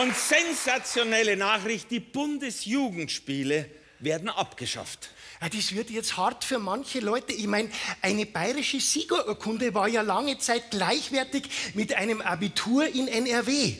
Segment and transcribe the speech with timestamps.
[0.00, 5.10] Und, sensationelle Nachricht, die Bundesjugendspiele werden abgeschafft.
[5.40, 7.32] Ja, das wird jetzt hart für manche Leute.
[7.32, 7.68] Ich meine,
[8.00, 13.74] eine bayerische Siegerurkunde war ja lange Zeit gleichwertig mit einem Abitur in NRW.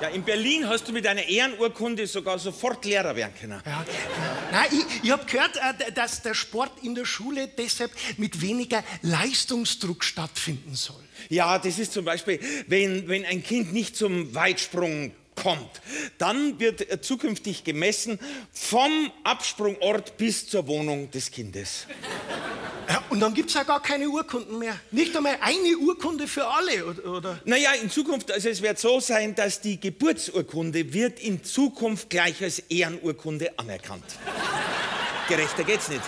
[0.00, 3.62] Ja, in Berlin hast du mit einer Ehrenurkunde sogar sofort Lehrer werden können.
[3.64, 3.84] Ja.
[4.54, 8.84] Nein, ich, ich habe gehört, äh, dass der Sport in der Schule deshalb mit weniger
[9.02, 11.02] Leistungsdruck stattfinden soll.
[11.28, 15.82] Ja, das ist zum Beispiel, wenn, wenn ein Kind nicht zum Weitsprung kommt,
[16.18, 18.20] dann wird zukünftig gemessen
[18.52, 21.88] vom Absprungort bis zur Wohnung des Kindes.
[22.88, 24.78] Ja, und dann gibt es ja gar keine Urkunden mehr.
[24.90, 27.40] Nicht einmal eine Urkunde für alle, oder?
[27.44, 32.42] Naja, in Zukunft, also es wird so sein, dass die Geburtsurkunde wird in Zukunft gleich
[32.42, 34.04] als Ehrenurkunde anerkannt.
[35.28, 36.02] Gerechter geht's nicht.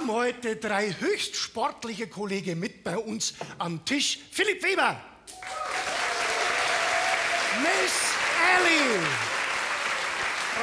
[0.00, 4.18] Haben heute drei höchst sportliche Kollegen mit bei uns am Tisch.
[4.30, 4.98] Philipp Weber,
[7.60, 7.92] Miss
[8.56, 8.98] Ellie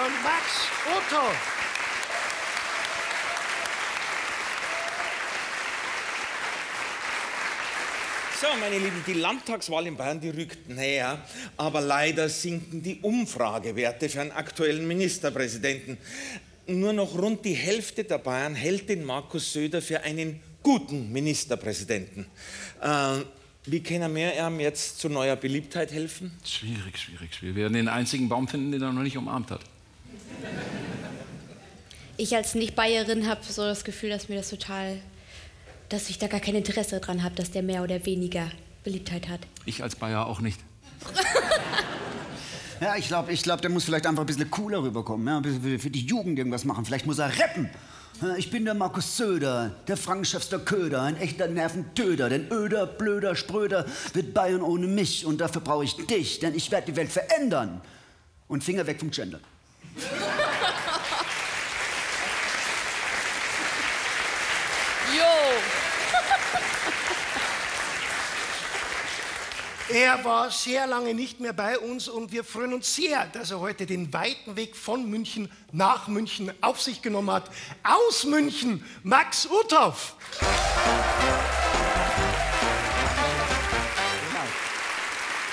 [0.06, 0.44] und Max
[0.88, 1.22] Otto.
[8.42, 11.24] So, meine Lieben, die Landtagswahl in Bayern, die rückt näher,
[11.58, 15.98] aber leider sinken die Umfragewerte für einen aktuellen Ministerpräsidenten
[16.68, 22.26] nur noch rund die Hälfte der Bayern hält den Markus Söder für einen guten Ministerpräsidenten.
[22.82, 23.22] Äh,
[23.66, 26.32] wie können wir ihm jetzt zu neuer Beliebtheit helfen?
[26.46, 27.56] Schwierig, schwierig, schwierig.
[27.56, 29.62] Wir werden den einzigen Baum finden, den er noch nicht umarmt hat.
[32.16, 34.98] Ich als Nicht-Bayerin habe so das Gefühl, dass mir das total,
[35.90, 38.50] dass ich da gar kein Interesse dran habe, dass der mehr oder weniger
[38.84, 39.42] Beliebtheit hat.
[39.66, 40.60] Ich als Bayer auch nicht.
[42.80, 45.28] Ja, ich glaube, ich glaub, der muss vielleicht einfach ein bisschen cooler rüberkommen.
[45.28, 45.42] Ja?
[45.80, 46.86] Für die Jugend irgendwas machen.
[46.86, 47.70] Vielleicht muss er rappen.
[48.38, 52.30] Ich bin der Markus Söder, der Frankenschafster Köder, ein echter Nerventöter.
[52.30, 55.26] Denn öder, blöder, spröder wird Bayern ohne mich.
[55.26, 57.82] Und dafür brauche ich dich, denn ich werde die Welt verändern.
[58.48, 59.40] Und Finger weg vom Gender.
[69.90, 73.62] Er war sehr lange nicht mehr bei uns und wir freuen uns sehr, dass er
[73.62, 77.50] heute den weiten Weg von München nach München auf sich genommen hat.
[77.84, 80.18] Aus München, Max Uthoff.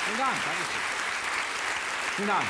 [0.04, 0.36] Vielen Dank.
[2.16, 2.44] Vielen Dank.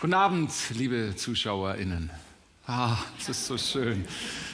[0.00, 2.10] Guten Abend, liebe ZuschauerInnen.
[2.70, 4.04] Ah, es ist so schön.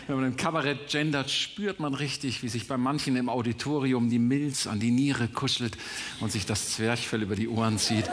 [0.06, 4.20] Wenn man im Kabarett gendert, spürt man richtig, wie sich bei manchen im Auditorium die
[4.20, 5.76] Milz an die Niere kuschelt
[6.20, 8.08] und sich das Zwerchfell über die Ohren zieht.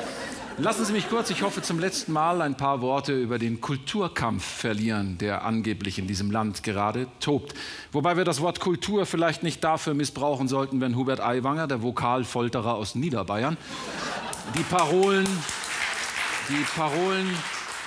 [0.58, 4.44] Lassen Sie mich kurz, ich hoffe zum letzten Mal, ein paar Worte über den Kulturkampf
[4.44, 7.54] verlieren, der angeblich in diesem Land gerade tobt.
[7.92, 12.74] Wobei wir das Wort Kultur vielleicht nicht dafür missbrauchen sollten, wenn Hubert Aiwanger, der Vokalfolterer
[12.74, 13.56] aus Niederbayern,
[14.58, 15.28] die Parolen,
[16.50, 17.30] die Parolen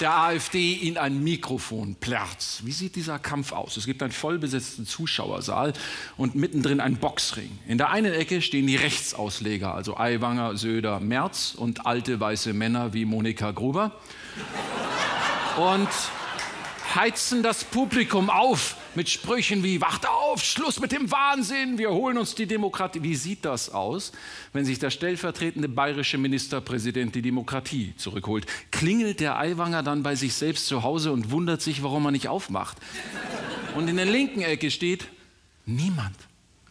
[0.01, 2.63] der AfD in ein Mikrofon plärrt.
[2.65, 3.77] Wie sieht dieser Kampf aus?
[3.77, 5.73] Es gibt einen vollbesetzten Zuschauersaal
[6.17, 7.59] und mittendrin ein Boxring.
[7.67, 12.93] In der einen Ecke stehen die Rechtsausleger, also Aiwanger, Söder, Merz und alte weiße Männer
[12.93, 13.93] wie Monika Gruber.
[15.57, 15.89] Und
[16.95, 22.19] heizen das Publikum auf mit Sprüchen wie Wacht auf, Schluss mit dem Wahnsinn, wir holen
[22.19, 23.03] uns die Demokratie.
[23.03, 24.13] Wie sieht das aus,
[24.53, 28.47] wenn sich der stellvertretende bayerische Ministerpräsident die Demokratie zurückholt?
[28.71, 32.29] Klingelt der Aiwanger dann bei sich selbst zu Hause und wundert sich, warum er nicht
[32.29, 32.77] aufmacht?
[33.75, 35.07] Und in der linken Ecke steht
[35.67, 36.15] niemand.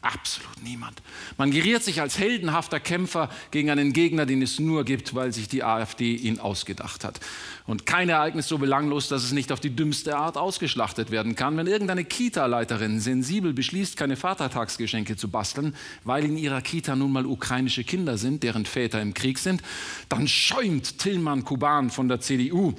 [0.04, 1.02] Absolut niemand.
[1.38, 5.48] Man geriert sich als heldenhafter Kämpfer gegen einen Gegner, den es nur gibt, weil sich
[5.48, 7.22] die AfD ihn ausgedacht hat.
[7.68, 11.56] Und kein Ereignis so belanglos, dass es nicht auf die dümmste Art ausgeschlachtet werden kann.
[11.56, 15.74] Wenn irgendeine Kita-Leiterin sensibel beschließt, keine Vatertagsgeschenke zu basteln,
[16.04, 19.64] weil in ihrer Kita nun mal ukrainische Kinder sind, deren Väter im Krieg sind,
[20.10, 22.74] dann schäumt Tillmann Kuban von der CDU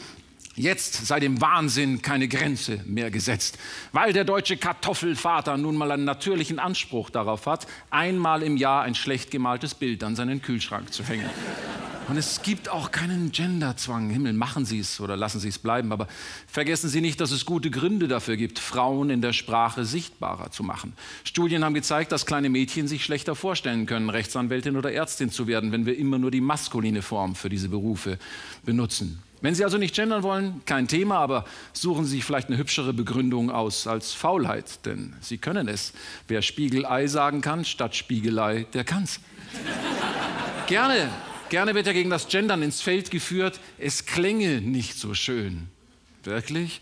[0.57, 3.59] Jetzt sei dem Wahnsinn keine Grenze mehr gesetzt,
[3.91, 8.95] weil der deutsche Kartoffelvater nun mal einen natürlichen Anspruch darauf hat, einmal im Jahr ein
[8.95, 11.29] schlecht gemaltes Bild an seinen Kühlschrank zu hängen.
[12.07, 14.11] Und es gibt auch keinen Genderzwang.
[14.11, 15.91] Himmel, machen Sie es oder lassen Sie es bleiben.
[15.91, 16.07] Aber
[16.47, 20.63] vergessen Sie nicht, dass es gute Gründe dafür gibt, Frauen in der Sprache sichtbarer zu
[20.63, 20.93] machen.
[21.25, 25.73] Studien haben gezeigt, dass kleine Mädchen sich schlechter vorstellen können, Rechtsanwältin oder Ärztin zu werden,
[25.73, 28.19] wenn wir immer nur die maskuline Form für diese Berufe
[28.65, 29.23] benutzen.
[29.45, 31.45] Wenn Sie also nicht gendern wollen, kein Thema, aber
[31.75, 35.93] suchen Sie sich vielleicht eine hübschere Begründung aus als Faulheit, denn Sie können es.
[36.29, 39.21] Wer Spiegelei sagen kann statt Spiegelei, der kann's.
[40.67, 41.11] Gerne
[41.51, 45.69] Gerne wird ja gegen das Gendern ins Feld geführt, es klänge nicht so schön.
[46.23, 46.81] Wirklich?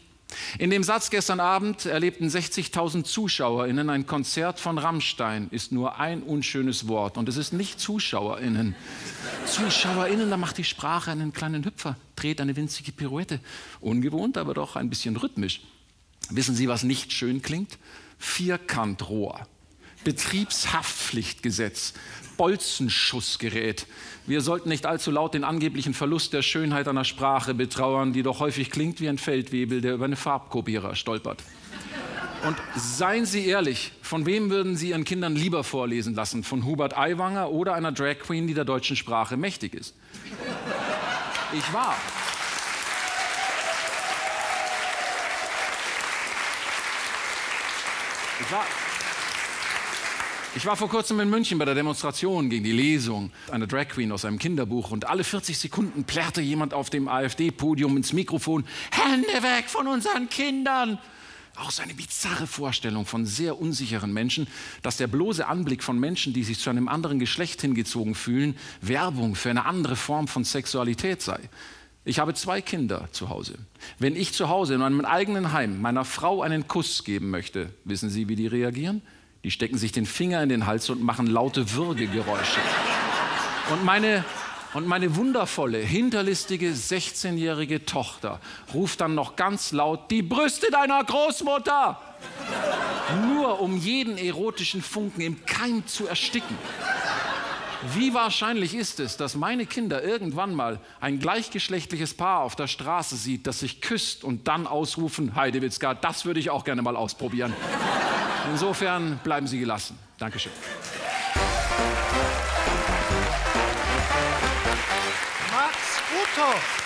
[0.59, 6.23] In dem Satz gestern Abend erlebten 60.000 ZuschauerInnen ein Konzert von Rammstein, ist nur ein
[6.23, 8.75] unschönes Wort und es ist nicht ZuschauerInnen.
[9.47, 13.41] ZuschauerInnen, da macht die Sprache einen kleinen Hüpfer, dreht eine winzige Pirouette.
[13.81, 15.63] Ungewohnt, aber doch ein bisschen rhythmisch.
[16.31, 17.79] Wissen Sie, was nicht schön klingt?
[18.19, 19.47] Vierkantrohr.
[20.05, 21.95] Betriebshaftpflichtgesetz,
[22.37, 23.87] Bolzenschussgerät.
[24.27, 28.41] Wir sollten nicht allzu laut den angeblichen Verlust der Schönheit einer Sprache betrauern, die doch
[28.41, 31.43] häufig klingt wie ein Feldwebel, der über eine Farbkopierer stolpert.
[32.47, 36.43] Und seien Sie ehrlich, von wem würden Sie Ihren Kindern lieber vorlesen lassen?
[36.43, 39.95] Von Hubert Aiwanger oder einer Drag Queen, die der deutschen Sprache mächtig ist?
[41.53, 41.97] Ich war.
[48.41, 48.67] Ich war.
[50.55, 54.13] Ich war vor kurzem in München bei der Demonstration gegen die Lesung einer Drag Queen
[54.13, 59.43] aus einem Kinderbuch und alle 40 Sekunden plärrte jemand auf dem AfD-Podium ins Mikrofon: Hände
[59.43, 60.99] weg von unseren Kindern!
[61.57, 64.47] Auch so eine bizarre Vorstellung von sehr unsicheren Menschen,
[64.83, 69.35] dass der bloße Anblick von Menschen, die sich zu einem anderen Geschlecht hingezogen fühlen, Werbung
[69.37, 71.41] für eine andere Form von Sexualität sei.
[72.05, 73.55] Ich habe zwei Kinder zu Hause.
[73.99, 78.11] Wenn ich zu Hause in meinem eigenen Heim meiner Frau einen Kuss geben möchte, wissen
[78.11, 79.01] Sie, wie die reagieren?
[79.45, 82.61] Die stecken sich den Finger in den Hals und machen laute Würgegeräusche.
[83.73, 84.25] Und meine,
[84.73, 88.41] und meine wundervolle, hinterlistige 16-jährige Tochter
[88.73, 92.01] ruft dann noch ganz laut, die Brüste deiner Großmutter!
[93.35, 96.57] Nur um jeden erotischen Funken im Keim zu ersticken.
[97.95, 103.17] Wie wahrscheinlich ist es, dass meine Kinder irgendwann mal ein gleichgeschlechtliches Paar auf der Straße
[103.17, 107.53] sieht, das sich küsst und dann ausrufen, Heidewitzka, das würde ich auch gerne mal ausprobieren.
[108.51, 109.99] Insofern bleiben Sie gelassen.
[110.19, 110.53] Dankeschön.
[115.51, 115.77] Max
[116.21, 116.79] Uthoff.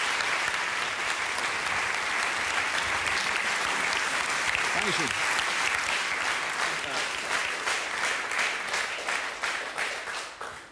[4.74, 5.35] Dankeschön.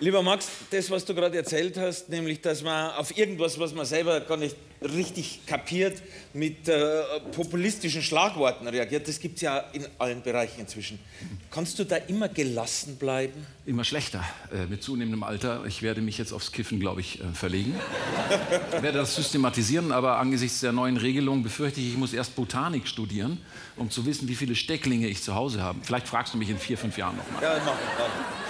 [0.05, 3.87] Lieber Max, das, was du gerade erzählt hast, nämlich, dass man auf irgendwas, was man
[3.87, 6.03] selber gar nicht richtig kapiert,
[6.35, 7.01] mit äh,
[7.33, 10.99] populistischen Schlagworten reagiert, das gibt es ja in allen Bereichen inzwischen.
[11.51, 13.47] Kannst du da immer gelassen bleiben?
[13.65, 14.23] Immer schlechter
[14.53, 15.65] äh, mit zunehmendem Alter.
[15.65, 17.75] Ich werde mich jetzt aufs Kiffen, glaube ich, äh, verlegen.
[18.77, 22.89] ich werde das systematisieren, aber angesichts der neuen Regelung befürchte ich, ich muss erst Botanik
[22.89, 23.41] studieren,
[23.77, 25.79] um zu wissen, wie viele Stecklinge ich zu Hause habe.
[25.83, 27.43] Vielleicht fragst du mich in vier, fünf Jahren nochmal.
[27.43, 28.44] Ja, mach ich.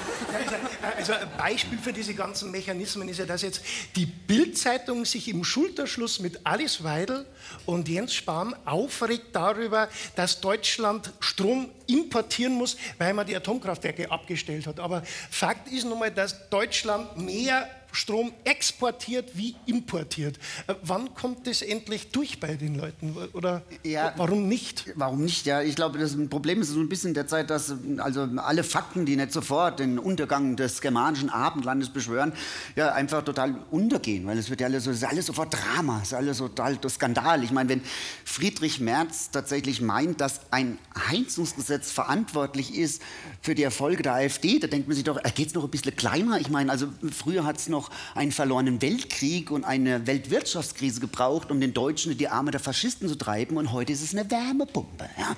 [0.96, 3.62] Also ein Beispiel für diese ganzen Mechanismen ist ja, dass jetzt
[3.96, 7.26] die Bildzeitung sich im Schulterschluss mit Alice Weidel
[7.66, 14.67] und Jens Spahn aufregt darüber, dass Deutschland Strom importieren muss, weil man die Atomkraftwerke abgestellt
[14.67, 14.81] hat.
[14.81, 20.39] Aber Fakt ist nun mal, dass Deutschland mehr Strom exportiert wie importiert.
[20.67, 23.17] Äh, wann kommt das endlich durch bei den Leuten?
[23.32, 24.93] Oder ja, warum nicht?
[24.96, 25.46] Warum nicht?
[25.46, 29.06] Ja, ich glaube, das Problem ist so ein bisschen der Zeit, dass also alle Fakten,
[29.06, 32.32] die nicht sofort den Untergang des germanischen Abendlandes beschwören,
[32.77, 36.08] ja einfach total untergehen, weil es wird ja alles, so, ist alles sofort Drama, es
[36.08, 37.44] ist alles total Skandal.
[37.44, 37.82] Ich meine, wenn
[38.24, 40.79] Friedrich Merz tatsächlich meint, dass ein
[41.10, 43.03] Heizungsgesetz verantwortlich ist
[43.41, 45.94] für die Erfolge der AfD, da denkt man sich doch, geht es noch ein bisschen
[45.96, 46.41] kleiner?
[46.41, 51.50] Ich meine, also früher hat es noch noch einen verlorenen Weltkrieg und eine Weltwirtschaftskrise gebraucht,
[51.50, 53.56] um den Deutschen in die Arme der Faschisten zu treiben.
[53.56, 55.08] Und heute ist es eine Wärmepumpe.
[55.19, 55.36] Ja?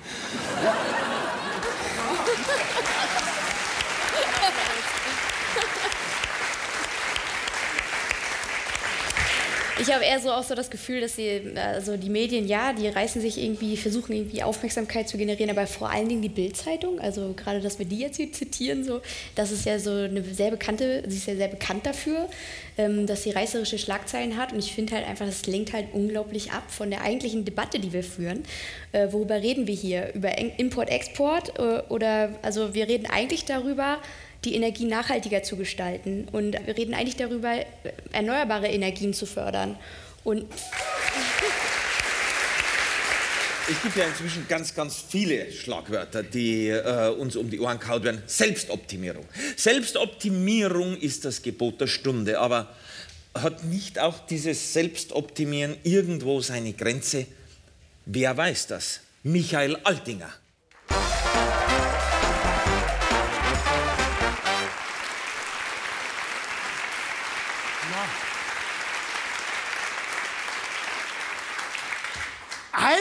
[0.63, 0.75] ja.
[9.79, 12.87] Ich habe eher so auch so das Gefühl, dass sie, also die Medien, ja, die
[12.87, 17.33] reißen sich irgendwie, versuchen irgendwie Aufmerksamkeit zu generieren, aber vor allen Dingen die Bildzeitung, also
[17.33, 19.01] gerade, dass wir die jetzt hier zitieren, so,
[19.35, 22.27] das ist ja so eine sehr bekannte, sie ist ja sehr bekannt dafür,
[22.77, 26.51] ähm, dass sie reißerische Schlagzeilen hat und ich finde halt einfach, das lenkt halt unglaublich
[26.51, 28.43] ab von der eigentlichen Debatte, die wir führen.
[28.93, 30.13] Äh, worüber reden wir hier?
[30.13, 33.99] Über Import-Export äh, oder, also wir reden eigentlich darüber,
[34.47, 36.27] die Energie nachhaltiger zu gestalten.
[36.31, 37.53] Und wir reden eigentlich darüber,
[38.11, 39.77] erneuerbare Energien zu fördern.
[40.23, 40.45] Und
[43.69, 48.03] es gibt ja inzwischen ganz, ganz viele Schlagwörter, die äh, uns um die Ohren kaut
[48.03, 48.23] werden.
[48.25, 49.25] Selbstoptimierung.
[49.57, 52.73] Selbstoptimierung ist das Gebot der Stunde, aber
[53.43, 57.27] Hat nicht auch dieses Selbstoptimieren irgendwo seine Grenze?
[58.05, 59.01] Wer weiß das?
[59.23, 60.33] Michael Altinger.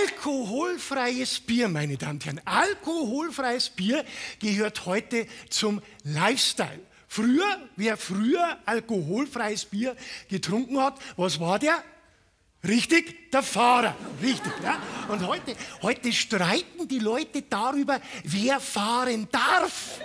[0.03, 4.05] Alkoholfreies Bier, meine Damen und Herren, alkoholfreies Bier
[4.41, 6.81] gehört heute zum Lifestyle.
[7.09, 9.97] Früher, wer früher alkoholfreies Bier
[10.29, 11.83] getrunken hat, was war der?
[12.67, 13.95] Richtig, der Fahrer.
[14.23, 14.81] Richtig, ja?
[15.09, 20.01] Und heute, heute streiten die Leute darüber, wer fahren darf.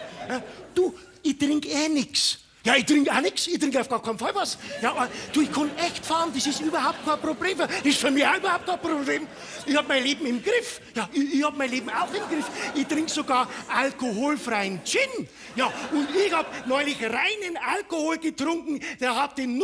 [0.76, 2.40] Du, ich trinke eh nichts.
[2.64, 4.58] Ja, ich trinke auch nichts, ich trinke auf gar keinen Fall was.
[4.82, 7.58] Ja, du, ich kann echt fahren, das ist überhaupt kein Problem.
[7.58, 9.28] Das ist für mich auch überhaupt kein Problem.
[9.66, 10.80] Ich habe mein Leben im Griff.
[10.96, 12.46] Ja, ich, ich habe mein Leben auch im Griff.
[12.76, 15.28] Ich trinke sogar alkoholfreien Gin.
[15.56, 19.60] Ja, und ich habe neulich reinen Alkohol getrunken, der hatte 0%.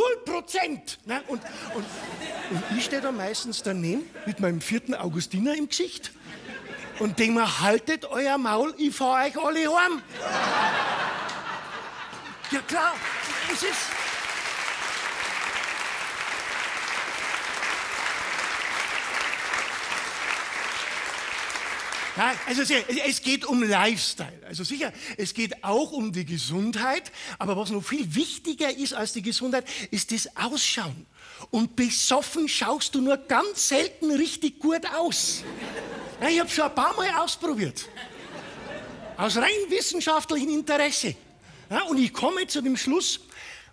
[1.04, 1.22] Ne?
[1.28, 1.40] Und,
[1.74, 1.84] und,
[2.50, 6.10] und ich stehe da meistens daneben mit meinem vierten Augustiner im Gesicht
[6.98, 10.02] und denke mir, haltet euer Maul, ich fahre euch alle heim.
[12.50, 12.94] Ja klar,
[13.52, 13.76] es ist.
[22.16, 24.40] Ja, also es geht um Lifestyle.
[24.44, 29.12] Also sicher, es geht auch um die Gesundheit, aber was noch viel wichtiger ist als
[29.12, 31.06] die Gesundheit, ist das Ausschauen.
[31.50, 35.44] Und besoffen schaust du nur ganz selten richtig gut aus.
[36.20, 37.86] Ja, ich habe schon ein paar Mal ausprobiert.
[39.16, 41.14] Aus rein wissenschaftlichem Interesse.
[41.70, 43.20] Ja, und ich komme zu dem Schluss,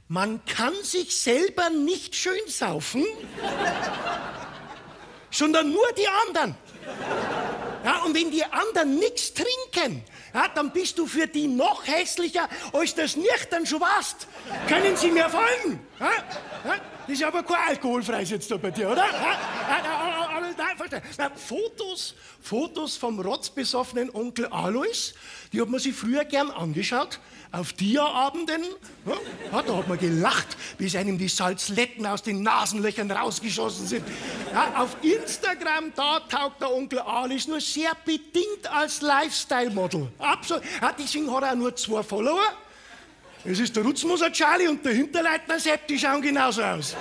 [0.08, 3.04] man kann sich selber nicht schön saufen,
[5.32, 6.56] sondern nur die anderen.
[7.84, 12.50] Ja, und wenn die anderen nichts trinken, ja, dann bist du für die noch hässlicher,
[12.74, 14.28] als das nicht dann schon warst.
[14.68, 15.80] Können Sie mir folgen?
[16.00, 16.12] Ja?
[16.66, 16.76] Ja?
[17.08, 19.06] Das ist aber kein alkoholfreies jetzt da bei dir, oder?
[20.58, 25.14] Nein, Fotos, Fotos vom rotzbesoffenen Onkel Alois,
[25.52, 27.20] die hat man sich früher gern angeschaut
[27.52, 28.64] auf Dia-Abenden,
[29.06, 34.06] ja, da hat man gelacht, bis einem die Salzletten aus den Nasenlöchern rausgeschossen sind.
[34.52, 40.10] Ja, auf Instagram, da taugt der Onkel Alice nur sehr bedingt als Lifestyle-Model.
[40.20, 40.64] Absolut.
[40.82, 42.44] Ja, deswegen hat er auch nur zwei Follower.
[43.46, 46.96] Es ist der Rutzmoser Charlie und der Hinterleitner Sepp, die schauen genauso aus.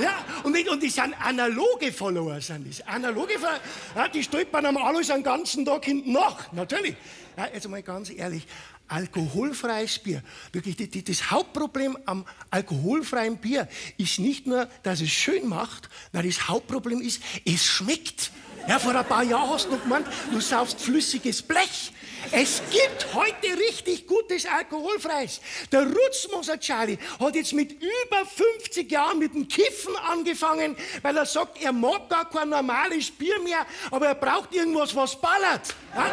[0.00, 2.86] Ja, und, und die sind analoge Follower, sind das.
[2.86, 3.60] Analoge Follower,
[3.94, 6.96] ja, die stolpern am Alois den ganzen Tag hinten nach, natürlich.
[7.36, 8.46] Ja, jetzt mal ganz ehrlich,
[8.88, 10.22] alkoholfreies Bier.
[10.52, 13.68] Wirklich, die, die, das Hauptproblem am alkoholfreien Bier
[13.98, 18.30] ist nicht nur, dass es schön macht, nein, das Hauptproblem ist, es schmeckt.
[18.68, 21.92] Ja, vor ein paar Jahren hast du noch gemeint, du saufst flüssiges Blech.
[22.30, 25.40] Es gibt heute richtig gutes Alkoholfreies.
[25.72, 28.24] Der Rutzmoser Charlie hat jetzt mit über
[28.60, 33.40] 50 Jahren mit dem Kiffen angefangen, weil er sagt, er mag gar kein normales Bier
[33.40, 35.74] mehr, aber er braucht irgendwas, was ballert.
[35.96, 36.06] Ja?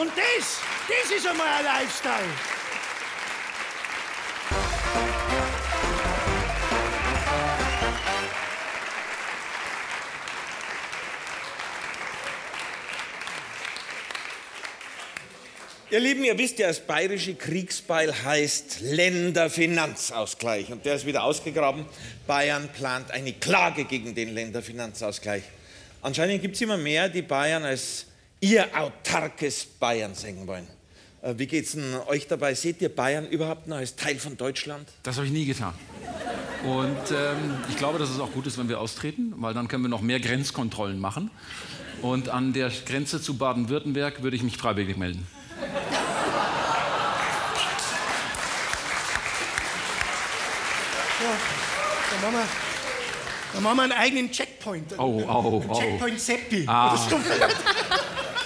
[0.00, 0.58] Und das,
[0.88, 2.26] das ist einmal ein Lifestyle.
[15.96, 20.70] Ihr Lieben, ihr wisst ja, das bayerische Kriegsbeil heißt Länderfinanzausgleich.
[20.70, 21.86] Und der ist wieder ausgegraben.
[22.26, 25.42] Bayern plant eine Klage gegen den Länderfinanzausgleich.
[26.02, 28.04] Anscheinend gibt es immer mehr, die Bayern als
[28.40, 30.66] ihr autarkes Bayern singen wollen.
[31.22, 32.52] Äh, wie geht es euch dabei?
[32.52, 34.86] Seht ihr Bayern überhaupt noch als Teil von Deutschland?
[35.02, 35.72] Das habe ich nie getan.
[36.62, 39.84] Und ähm, ich glaube, dass es auch gut ist, wenn wir austreten, weil dann können
[39.84, 41.30] wir noch mehr Grenzkontrollen machen.
[42.02, 45.26] Und an der Grenze zu Baden-Württemberg würde ich mich freiwillig melden.
[52.10, 52.48] Dann machen wir,
[53.52, 54.98] dann machen wir einen eigenen Checkpoint.
[54.98, 55.78] Oh, oh, oh.
[55.78, 56.64] Checkpoint Seppi.
[56.66, 56.96] Ah.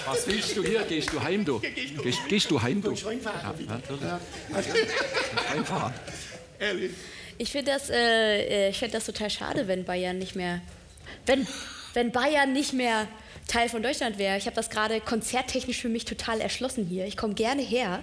[0.05, 0.81] Was willst du hier?
[0.83, 1.59] Gehst du heim, du?
[1.59, 2.91] Gehst, gehst du heim, du?
[2.91, 3.11] Ja,
[4.01, 4.19] Ja,
[5.53, 5.93] Einfahren.
[6.59, 6.91] Ehrlich.
[7.37, 10.61] Ich finde das, äh, ich find das total schade, wenn Bayern nicht mehr,
[11.25, 11.47] wenn,
[11.93, 13.07] wenn Bayern nicht mehr
[13.51, 14.37] Teil von Deutschland wäre.
[14.37, 17.05] Ich habe das gerade konzerttechnisch für mich total erschlossen hier.
[17.05, 18.01] Ich komme gerne her,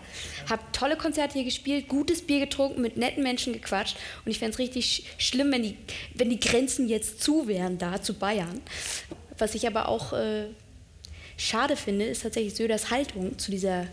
[0.49, 4.53] habe tolle Konzerte hier gespielt, gutes Bier getrunken, mit netten Menschen gequatscht und ich fände
[4.53, 5.77] es richtig sch schlimm, wenn die,
[6.15, 8.61] wenn die Grenzen jetzt zu wären da zu Bayern.
[9.39, 10.49] Was ich aber auch äh,
[11.39, 13.87] schade finde, ist tatsächlich Söders Haltung zu dieser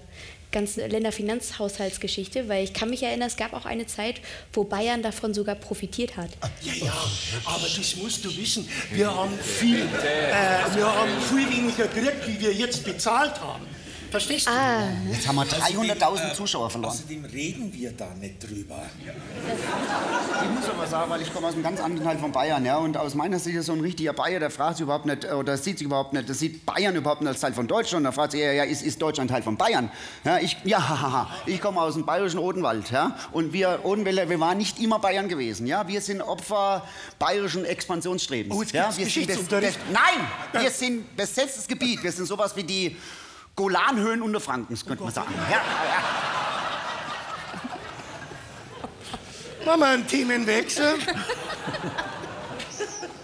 [0.56, 4.22] ganzen Länderfinanzhaushaltsgeschichte, weil ich kann mich erinnern, es gab auch eine Zeit,
[4.54, 6.30] wo Bayern davon sogar profitiert hat.
[6.62, 6.94] Ja, ja,
[7.46, 8.68] aber das musst du wissen.
[8.92, 13.66] Wir haben viel, äh, wir haben viel weniger gekriegt, wie wir jetzt bezahlt haben.
[14.12, 14.52] Verstehst du?
[14.52, 16.94] Ah, Jetzt haben wir 300.000 Zuschauer verloren.
[16.94, 18.82] Außerdem reden wir da nicht drüber.
[20.46, 22.78] Ich muss aber sagen, weil ich komme aus einem ganz anderen Teil von Bayern, ja,
[22.78, 25.58] und aus meiner Sicht ist so ein richtiger Bayer, der fragt sich überhaupt nicht, oder
[25.58, 28.34] sieht sich überhaupt nicht, der sieht Bayern überhaupt nicht als Teil von Deutschland, da fragt
[28.34, 29.90] sich, ja, ja ist, ist Deutschland Teil von Bayern?
[30.24, 34.58] Ja, ich, ja, ich komme aus dem bayerischen Odenwald, ja, und wir Odenwälder, wir waren
[34.58, 36.84] nicht immer Bayern gewesen, ja, wir sind Opfer
[37.18, 38.56] bayerischen Expansionsstrebens.
[38.56, 42.96] Oh, jetzt ja, wir sind Nein, wir sind besetztes Gebiet, wir sind sowas wie die
[43.56, 45.34] Golanhöhen Unterfrankens, könnte man sagen.
[45.50, 46.45] Ja, ja.
[49.66, 50.94] Machen wir einen Themenwechsel.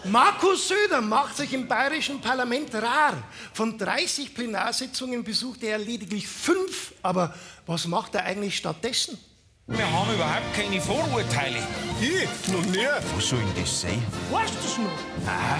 [0.05, 3.13] Markus Söder macht sich im bayerischen Parlament rar.
[3.53, 6.93] Von 30 Plenarsitzungen besuchte er lediglich fünf.
[7.03, 7.35] Aber
[7.67, 9.19] was macht er eigentlich stattdessen?
[9.67, 11.59] Wir haben überhaupt keine Vorurteile.
[12.01, 12.51] Ich?
[12.51, 12.87] Noch nie.
[13.15, 14.03] Was soll denn das sein?
[14.31, 15.27] Weißt du es noch?
[15.27, 15.59] Ah,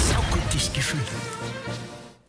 [0.00, 1.00] saugutes Gefühl.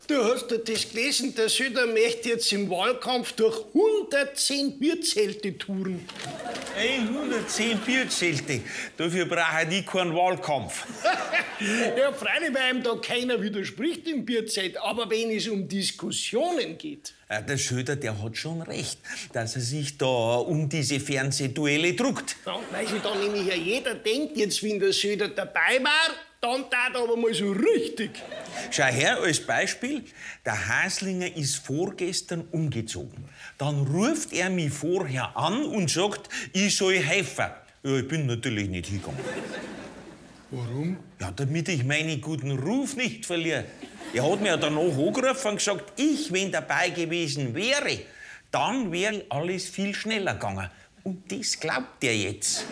[0.05, 6.05] Du hast doch das gelesen, der Söder möchte jetzt im Wahlkampf durch 110 Bierzelte touren.
[6.77, 8.59] 110 Bierzelte.
[8.97, 10.85] Dafür brauche ich keinen Wahlkampf.
[11.97, 14.77] ja, freilich, weil ihm da keiner widerspricht im Bierzelt.
[14.77, 17.13] Aber wenn es um Diskussionen geht.
[17.29, 18.99] Äh, Der Söder, der hat schon recht,
[19.31, 22.35] dass er sich da um diese Fernsehduelle druckt.
[22.45, 26.69] Ja, weil sich da nämlich ja jeder denkt, jetzt wenn der Söder dabei war, dann
[26.69, 28.21] tat er aber mal so richtig.
[28.69, 30.03] Schau her, als Beispiel.
[30.45, 33.29] Der Haslinger ist vorgestern umgezogen.
[33.57, 37.45] Dann ruft er mich vorher an und sagt, ich soll helfen.
[37.83, 39.19] Ja, ich bin natürlich nicht hingegangen.
[40.51, 40.97] Warum?
[41.19, 43.65] Ja, damit ich meinen guten Ruf nicht verliere.
[44.13, 47.99] Er hat mir ja danach angerufen und gesagt, ich, wenn dabei gewesen wäre,
[48.51, 50.69] dann wäre alles viel schneller gegangen.
[51.03, 52.65] Und das glaubt er jetzt.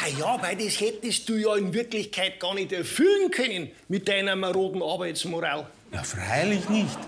[0.00, 4.36] Ah ja, weil das hättest du ja in Wirklichkeit gar nicht erfüllen können mit deiner
[4.36, 5.66] maroden Arbeitsmoral.
[5.92, 6.98] Ja, freilich nicht.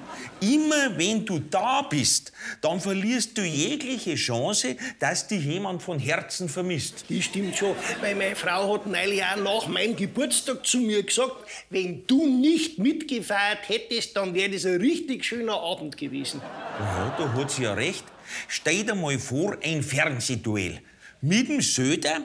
[0.40, 6.48] Immer wenn du da bist, dann verlierst du jegliche Chance, dass dich jemand von Herzen
[6.48, 7.04] vermisst.
[7.08, 11.36] Das stimmt schon, weil meine Frau hat neulich auch nach meinem Geburtstag zu mir gesagt,
[11.68, 16.40] wenn du nicht mitgefeiert hättest, dann wäre das ein richtig schöner Abend gewesen.
[16.78, 18.04] Ja, da hat sie ja recht.
[18.48, 20.80] Stell dir mal vor, ein Fernsehduell.
[21.22, 22.22] Mit dem Söder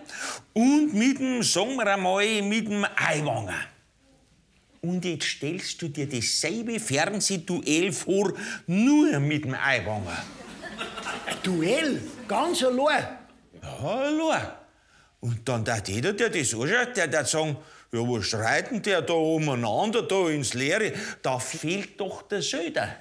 [0.54, 3.60] und mit dem, sagen wir einmal, mit dem Aiwanger.
[4.82, 8.34] Und jetzt stellst du dir dasselbe Fernsehduell vor,
[8.68, 10.24] nur mit dem Aiwanger.
[11.26, 13.06] Ein Duell, ganz allein.
[13.62, 14.34] Ja, hallo.
[15.20, 17.58] Und dann der jeder, der das anschaut, der der sagen,
[17.92, 20.94] ja, was streiten der da umeinander, da ins Leere?
[21.22, 22.98] Da fehlt doch der Söder.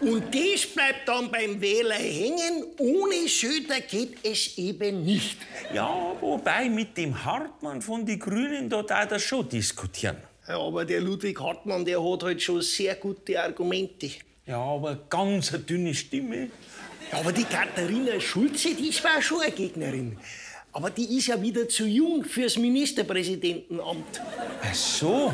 [0.00, 2.64] Und das bleibt dann beim Wähler hängen.
[2.78, 5.38] Ohne Söder geht es eben nicht.
[5.74, 10.18] Ja, wobei mit dem Hartmann von die Grünen da darf er schon diskutieren.
[10.46, 14.10] Ja, aber der Ludwig Hartmann, der hat halt schon sehr gute Argumente.
[14.46, 16.48] Ja, aber ganz eine dünne Stimme.
[17.12, 20.16] Ja, aber die Katharina Schulze, die war schon eine Gegnerin.
[20.72, 24.20] Aber die ist ja wieder zu jung fürs Ministerpräsidentenamt.
[24.62, 25.32] Ach so.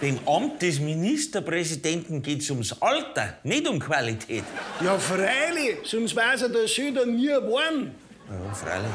[0.00, 4.44] Beim Amt des Ministerpräsidenten geht's ums Alter, nicht um Qualität.
[4.80, 7.94] Ja, freilich, sonst weiß er der Söder nie geworden.
[8.28, 8.90] Ja, freilich.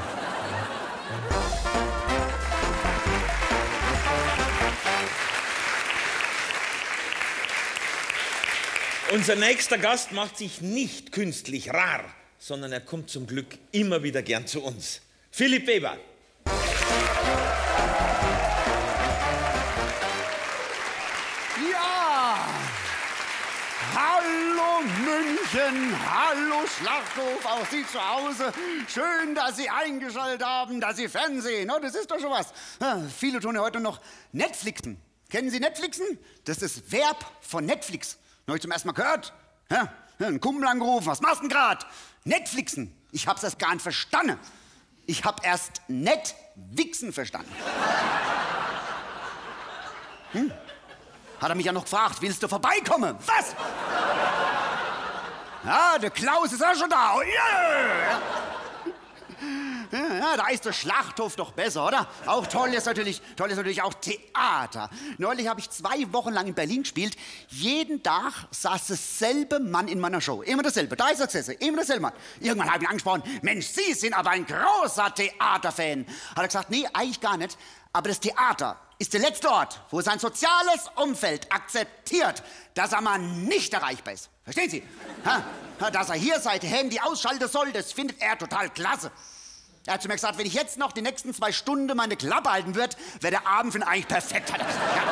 [9.11, 12.03] Unser nächster Gast macht sich nicht künstlich rar,
[12.37, 15.01] sondern er kommt zum Glück immer wieder gern zu uns.
[15.31, 15.97] Philipp Weber.
[25.51, 28.51] München, hallo Schlachthof, auch Sie zu Hause.
[28.87, 31.71] Schön, dass Sie eingeschaltet haben, dass Sie Fernsehen.
[31.71, 32.53] Oh, das ist doch schon was.
[33.17, 33.99] Viele tun ja heute noch
[34.31, 35.01] Netflixen.
[35.29, 36.05] Kennen Sie Netflixen?
[36.45, 38.17] Das ist das Verb von Netflix.
[38.47, 39.33] Neulich zum ersten Mal gehört.
[39.71, 41.85] Ja, ein Kumpel angerufen, was machst du denn grad?
[42.25, 42.95] Netflixen.
[43.11, 44.39] Ich hab's erst gar nicht verstanden.
[45.05, 47.51] Ich hab erst Netwichsen verstanden.
[51.41, 53.15] Hat er mich ja noch gefragt, willst du vorbeikommen?
[53.25, 53.55] Was?
[55.63, 57.15] Ja, der Klaus ist auch schon da.
[57.15, 58.21] Oh, yeah.
[59.91, 62.07] Ja, da ist der Schlachthof doch besser, oder?
[62.25, 64.89] Auch toll ist natürlich, toll ist natürlich auch Theater.
[65.17, 67.15] Neulich habe ich zwei Wochen lang in Berlin gespielt.
[67.47, 70.41] Jeden Tag saß derselbe Mann in meiner Show.
[70.41, 70.95] Immer dasselbe.
[70.95, 71.55] Da ist er gesessen.
[71.59, 72.13] Immer derselbe Mann.
[72.39, 73.23] Irgendwann habe ich ihn angesprochen.
[73.41, 76.05] Mensch, Sie sind aber ein großer Theaterfan.
[76.31, 77.57] Hat er gesagt, nee, eigentlich gar nicht.
[77.93, 83.17] Aber das Theater ist der letzte Ort, wo sein soziales Umfeld akzeptiert, dass er mal
[83.17, 84.29] nicht erreichbar ist.
[84.43, 84.83] Verstehen Sie?
[85.25, 85.43] Ha?
[85.91, 89.11] Dass er hier sein Handy ausschalten soll, das findet er total klasse.
[89.85, 92.51] Er hat zu mir gesagt, wenn ich jetzt noch die nächsten zwei Stunden meine Klappe
[92.51, 94.51] halten würde, wäre der Abend für ihn eigentlich perfekt.
[94.51, 94.95] Hat er gesagt.
[94.95, 95.03] Ja.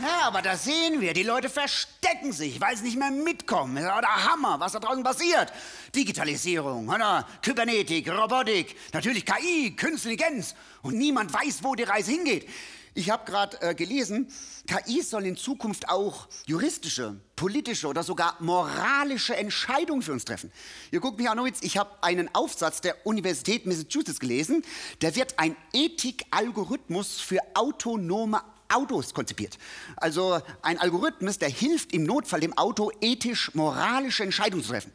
[0.00, 3.74] Ja, aber da sehen wir, die Leute verstecken sich, weil sie nicht mehr mitkommen.
[3.74, 5.52] Das ist der Hammer, was da draußen passiert.
[5.94, 7.26] Digitalisierung, oder?
[7.42, 10.54] Kybernetik, Robotik, natürlich KI, Künstliche Intelligenz.
[10.82, 12.48] Und niemand weiß, wo die Reise hingeht.
[12.94, 14.30] Ich habe gerade äh, gelesen,
[14.66, 20.52] KI soll in Zukunft auch juristische, politische oder sogar moralische Entscheidungen für uns treffen.
[20.90, 24.62] Ihr guckt mich an, ich habe einen Aufsatz der Universität Massachusetts gelesen.
[25.00, 28.42] Der wird ein Ethikalgorithmus für autonome
[28.72, 29.58] Autos konzipiert.
[29.96, 34.92] Also ein Algorithmus, der hilft im Notfall dem Auto ethisch-moralische Entscheidungen zu treffen.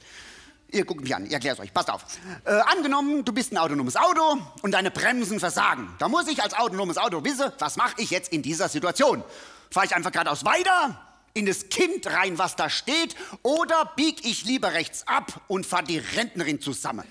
[0.69, 2.03] Ihr guckt mich an, ich erklär's euch, passt auf.
[2.43, 5.95] Äh, angenommen, du bist ein autonomes Auto und deine Bremsen versagen.
[5.97, 9.23] Da muss ich als autonomes Auto wissen, was mache ich jetzt in dieser Situation?
[9.71, 11.01] Fahre ich einfach geradeaus weiter,
[11.33, 15.83] in das Kind rein, was da steht, oder bieg ich lieber rechts ab und fahr
[15.83, 17.05] die Rentnerin zusammen?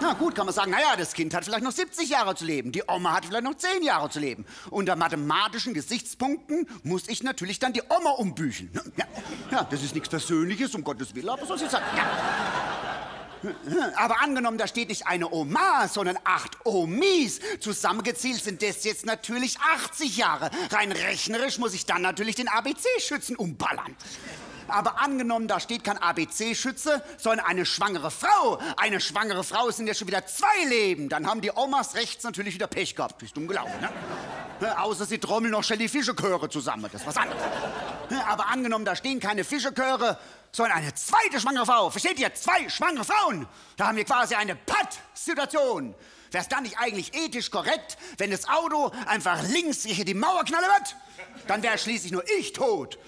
[0.00, 2.72] Na gut, kann man sagen, naja, das Kind hat vielleicht noch 70 Jahre zu leben,
[2.72, 4.46] die Oma hat vielleicht noch 10 Jahre zu leben.
[4.70, 8.70] Unter mathematischen Gesichtspunkten muss ich natürlich dann die Oma umbüchen.
[8.96, 9.04] Ja,
[9.50, 11.84] ja das ist nichts Persönliches, um Gottes Willen, aber so ist es halt.
[11.96, 12.06] Ja.
[13.96, 17.40] Aber angenommen, da steht nicht eine Oma, sondern acht Omis.
[17.60, 20.50] Zusammengezählt sind das jetzt natürlich 80 Jahre.
[20.70, 23.96] Rein rechnerisch muss ich dann natürlich den ABC-Schützen umballern.
[24.70, 28.58] Aber angenommen, da steht kein ABC-Schütze, sondern eine schwangere Frau.
[28.76, 31.08] Eine schwangere Frau sind ja schon wieder zwei Leben.
[31.08, 33.18] Dann haben die Omas rechts natürlich wieder Pech gehabt.
[33.18, 33.90] Bist dumm gelaufen, ne?
[34.78, 36.82] Außer sie trommeln noch schnell die Fischechöre zusammen.
[36.92, 37.42] Das ist was anderes.
[38.28, 40.18] Aber angenommen, da stehen keine Fischechöre,
[40.52, 41.90] sondern eine zweite schwangere Frau.
[41.90, 42.34] Versteht ihr?
[42.34, 43.46] Zwei schwangere Frauen.
[43.76, 45.94] Da haben wir quasi eine Patt-Situation.
[46.30, 50.44] Wäre es dann nicht eigentlich ethisch korrekt, wenn das Auto einfach links gegen die Mauer
[50.44, 50.96] knallen wird?
[51.48, 52.98] Dann wäre schließlich nur ich tot.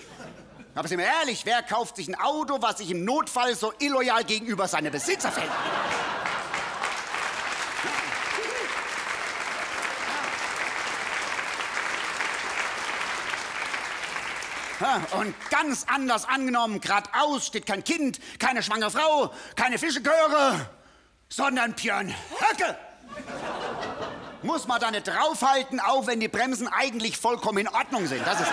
[0.75, 4.25] Aber sind wir ehrlich, wer kauft sich ein Auto, was sich im Notfall so illoyal
[4.25, 5.51] gegenüber seine Besitzer fällt?
[15.13, 20.67] Und ganz anders angenommen, geradeaus steht kein Kind, keine schwangere Frau, keine Fischechöre,
[21.29, 22.77] sondern Björn Höcke.
[24.43, 28.27] Muss man da nicht draufhalten, auch wenn die Bremsen eigentlich vollkommen in Ordnung sind.
[28.27, 28.53] Das ist.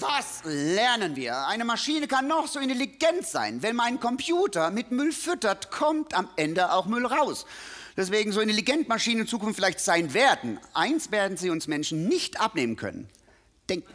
[0.00, 1.46] Was lernen wir?
[1.48, 3.62] Eine Maschine kann noch so intelligent sein.
[3.62, 7.46] Wenn mein Computer mit Müll füttert, kommt am Ende auch Müll raus.
[7.96, 10.60] Deswegen so intelligent Maschinen in Zukunft vielleicht sein werden.
[10.72, 13.08] Eins werden sie uns Menschen nicht abnehmen können.
[13.68, 13.92] Denken.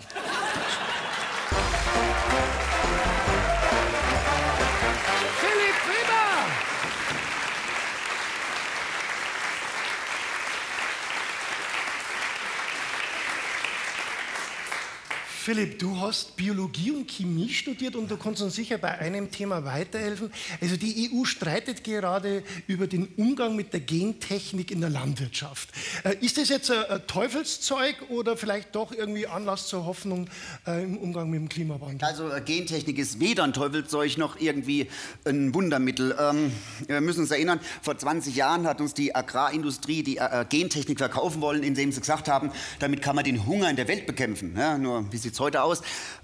[15.53, 19.63] Philipp, du hast Biologie und Chemie studiert und du kannst uns sicher bei einem Thema
[19.63, 20.31] weiterhelfen.
[20.59, 25.69] Also die EU streitet gerade über den Umgang mit der Gentechnik in der Landwirtschaft.
[26.03, 30.27] Äh, ist das jetzt ein Teufelszeug oder vielleicht doch irgendwie Anlass zur Hoffnung
[30.65, 32.07] äh, im Umgang mit dem Klimawandel?
[32.07, 34.87] Also äh, Gentechnik ist weder ein Teufelszeug noch irgendwie
[35.23, 36.15] ein Wundermittel.
[36.19, 36.51] Ähm,
[36.87, 41.61] wir müssen uns erinnern, vor 20 Jahren hat uns die Agrarindustrie die Gentechnik verkaufen wollen,
[41.61, 44.55] indem sie gesagt haben, damit kann man den Hunger in der Welt bekämpfen.
[44.57, 45.81] Ja, nur wie sie sieht es heute aus?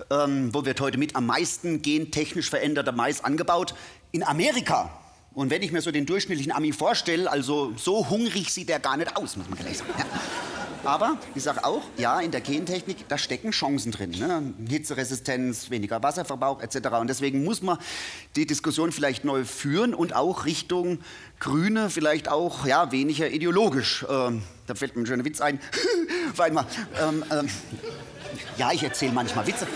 [0.10, 3.76] Ähm, wo wird heute mit am meisten gentechnisch veränderter Mais angebaut?
[4.12, 4.90] In Amerika.
[5.34, 8.98] Und wenn ich mir so den durchschnittlichen Ami vorstelle, also so hungrig sieht er gar
[8.98, 9.94] nicht aus, muss man gleich sagen.
[9.98, 10.06] Ja.
[10.84, 14.12] Aber ich sage auch, ja, in der Gentechnik, da stecken Chancen drin.
[14.12, 14.54] Ne?
[14.68, 16.90] Hitzeresistenz, weniger Wasserverbrauch etc.
[17.00, 17.78] Und deswegen muss man
[18.36, 21.00] die Diskussion vielleicht neu führen und auch Richtung
[21.40, 24.06] Grüne vielleicht auch ja, weniger ideologisch.
[24.10, 25.60] Ähm, da fällt mir ein schöner Witz ein.
[26.36, 26.66] Weil mal,
[27.02, 27.50] ähm, ähm,
[28.58, 29.68] ja, ich erzähle manchmal Witze.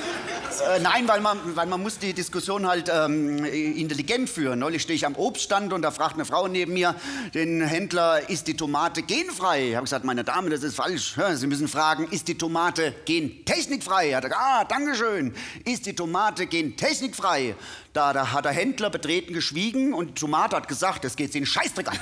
[0.61, 4.59] Äh, nein, weil man, weil man muss die Diskussion halt ähm, intelligent führen.
[4.59, 6.95] Neulich stehe ich am Obststand und da fragt eine Frau neben mir
[7.33, 9.69] den Händler, ist die Tomate genfrei?
[9.69, 11.15] Ich habe gesagt, meine Dame, das ist falsch.
[11.33, 14.09] Sie müssen fragen, ist die Tomate gentechnikfrei?
[14.09, 15.33] Er hat gesagt, ah, dankeschön.
[15.65, 17.55] Ist die Tomate gentechnikfrei?
[17.93, 21.39] Da, da hat der Händler betreten geschwiegen und die Tomate hat gesagt, das geht sie
[21.39, 21.99] in Scheißdreck an.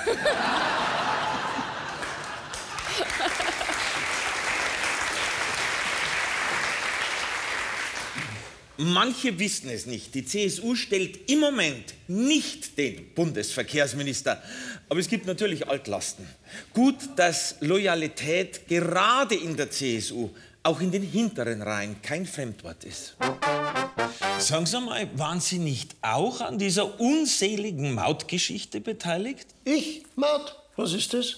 [8.83, 10.15] Manche wissen es nicht.
[10.15, 14.41] Die CSU stellt im Moment nicht den Bundesverkehrsminister.
[14.89, 16.25] Aber es gibt natürlich Altlasten.
[16.73, 20.31] Gut, dass Loyalität gerade in der CSU,
[20.63, 23.15] auch in den hinteren Reihen, kein Fremdwort ist.
[24.39, 29.45] Sagen Sie mal, waren Sie nicht auch an dieser unseligen Mautgeschichte beteiligt?
[29.63, 30.01] Ich?
[30.15, 30.55] Maut?
[30.75, 31.35] Was ist das?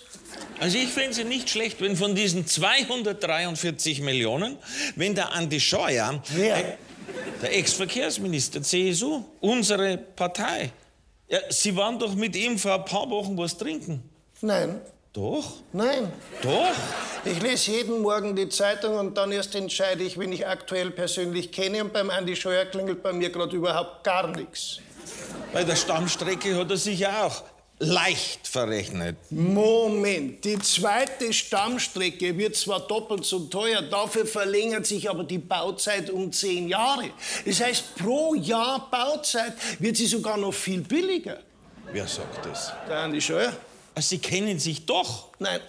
[0.60, 4.56] Also ich fände es nicht schlecht, wenn von diesen 243 Millionen,
[4.96, 6.24] wenn der Andi Scheuer...
[6.34, 6.78] Wer?
[7.42, 10.72] Der Ex-Verkehrsminister, CSU, unsere Partei,
[11.28, 14.04] Ja, Sie waren doch mit ihm vor ein paar Wochen was trinken.
[14.42, 14.82] Nein,
[15.14, 15.46] Doch?
[15.72, 16.12] nein.
[16.42, 16.72] Doch?
[17.26, 21.52] Ich lese jeden Morgen die Zeitung und dann erst entscheide ich, wen ich aktuell persönlich
[21.52, 21.84] kenne.
[21.84, 24.80] Und beim Andi Scheuer klingelt bei mir gerade überhaupt gar nichts.
[25.54, 27.44] Bei der Stammstrecke hat er sich ja auch
[27.80, 29.18] leicht verrechnet.
[29.30, 36.10] Moment, die zweite Stammstrecke wird zwar doppelt so teuer, dafür verlängert sich aber die Bauzeit
[36.10, 37.10] um zehn Jahre.
[37.46, 41.40] Das heißt, pro Jahr Bauzeit wird sie sogar noch viel billiger.
[41.92, 42.72] Wer sagt das?
[42.88, 43.54] Der Andi Scheuer?
[43.96, 45.30] Ah, Sie kennen sich doch.
[45.40, 45.60] Nein.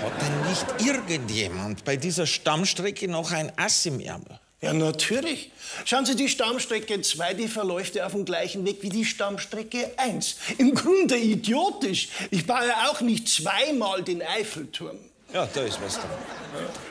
[0.00, 4.38] Hat denn nicht irgendjemand bei dieser Stammstrecke noch ein Ass im Ärmel?
[4.62, 5.50] Ja, natürlich.
[5.84, 9.92] Schauen Sie, die Stammstrecke 2, die verläuft ja auf dem gleichen Weg wie die Stammstrecke
[9.98, 10.36] 1.
[10.58, 12.08] Im Grunde idiotisch.
[12.30, 14.98] Ich baue ja auch nicht zweimal den Eiffelturm.
[15.32, 16.10] Ja, da ist was dran.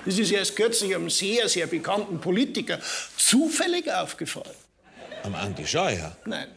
[0.06, 2.80] Das ist erst kürzlich einem sehr, sehr bekannten Politiker
[3.18, 4.56] zufällig aufgefallen.
[5.24, 6.16] Am Andi Scheuer.
[6.26, 6.50] Nein.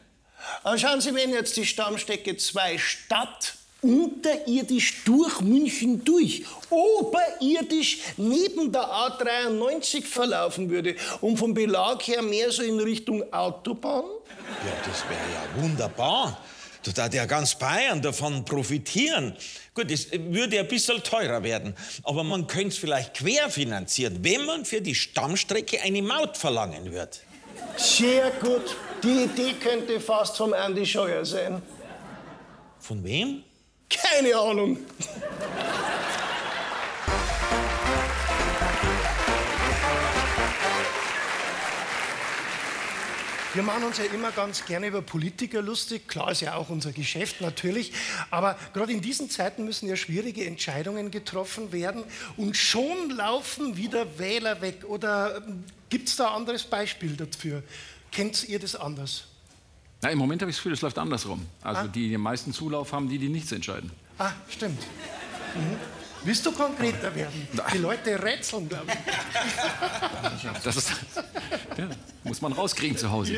[0.62, 8.72] Aber schauen Sie, wenn jetzt die Stammstrecke 2 Stadt unterirdisch durch München durch, oberirdisch neben
[8.72, 14.04] der A93 verlaufen würde und vom Belag her mehr so in Richtung Autobahn?
[14.64, 16.40] Ja, das wäre ja wunderbar.
[16.94, 19.36] Da hat ja ganz Bayern davon profitieren.
[19.74, 24.64] Gut, es würde ein bisschen teurer werden, aber man könnte es vielleicht querfinanzieren, wenn man
[24.64, 27.10] für die Stammstrecke eine Maut verlangen würde.
[27.76, 28.76] Sehr gut.
[29.02, 31.60] Die Idee könnte fast vom Andy Scheuer sein.
[32.80, 33.44] Von wem?
[33.88, 34.79] Keine Ahnung.
[43.55, 46.07] Wir machen uns ja immer ganz gerne über Politiker lustig.
[46.07, 47.92] Klar ist ja auch unser Geschäft natürlich.
[48.31, 52.05] Aber gerade in diesen Zeiten müssen ja schwierige Entscheidungen getroffen werden.
[52.37, 54.85] Und schon laufen wieder Wähler weg.
[54.87, 55.42] Oder
[55.88, 57.62] gibt es da ein anderes Beispiel dafür?
[58.12, 59.24] Kennt ihr das anders?
[60.00, 61.44] Na, Im Moment habe ich das Gefühl, es läuft andersrum.
[61.62, 61.84] Also Ah.
[61.88, 63.90] die, die den meisten Zulauf haben, die, die nichts entscheiden.
[64.18, 64.80] Ah, stimmt.
[65.54, 65.76] Mhm.
[66.24, 67.48] Willst du konkreter werden?
[67.72, 68.98] Die Leute rätseln, glaube ich.
[70.64, 70.90] Das ist,
[71.76, 71.88] ja,
[72.24, 73.34] muss man rauskriegen zu Hause.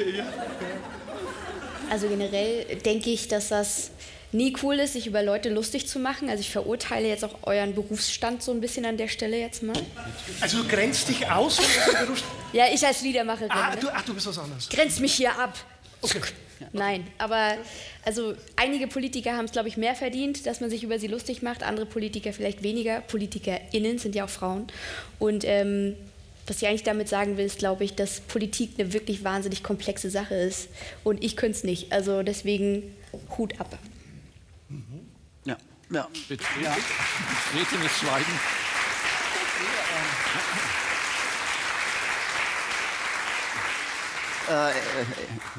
[1.90, 3.90] Also generell denke ich, dass das
[4.32, 6.30] nie cool ist, sich über Leute lustig zu machen.
[6.30, 9.76] Also ich verurteile jetzt auch euren Berufsstand so ein bisschen an der Stelle jetzt mal.
[10.40, 11.58] Also du grenzt dich aus?
[12.52, 13.50] Ja, ich als Liedermacherin.
[13.50, 13.80] ah, ne?
[13.80, 14.68] du, ach, du bist was anderes.
[14.68, 15.54] grenzt mich hier ab.
[16.02, 16.20] Okay.
[16.72, 17.56] Nein, aber
[18.04, 21.42] also einige Politiker haben es, glaube ich, mehr verdient, dass man sich über sie lustig
[21.42, 23.00] macht, andere Politiker vielleicht weniger.
[23.00, 24.66] PolitikerInnen sind ja auch Frauen.
[25.18, 25.96] Und ähm,
[26.46, 30.10] was ich eigentlich damit sagen will, ist, glaube ich, dass Politik eine wirklich wahnsinnig komplexe
[30.10, 30.68] Sache ist.
[31.04, 31.92] Und ich könnte es nicht.
[31.92, 32.94] Also deswegen
[33.38, 33.78] Hut ab.
[35.44, 35.56] Ja,
[35.90, 36.08] ja.
[36.28, 36.76] Bitte, ja.
[37.52, 37.98] Betretenes
[44.50, 44.78] Schweigen.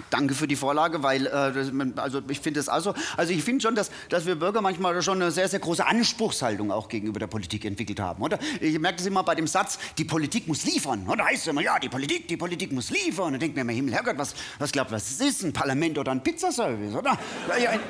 [0.10, 3.76] Danke für die Vorlage, weil äh, also ich finde es also, also ich finde schon,
[3.76, 7.66] dass, dass wir Bürger manchmal schon eine sehr, sehr große Anspruchshaltung auch gegenüber der Politik
[7.66, 8.40] entwickelt haben, oder?
[8.60, 11.26] Ich merke das immer bei dem Satz, die Politik muss liefern, oder?
[11.26, 13.34] Heißt es immer, ja, die Politik, die Politik muss liefern.
[13.34, 15.44] Und denkt mir immer, Himmel, Herrgott, was, was glaubt, was das ist?
[15.44, 17.18] Ein Parlament oder ein Pizzaservice, oder?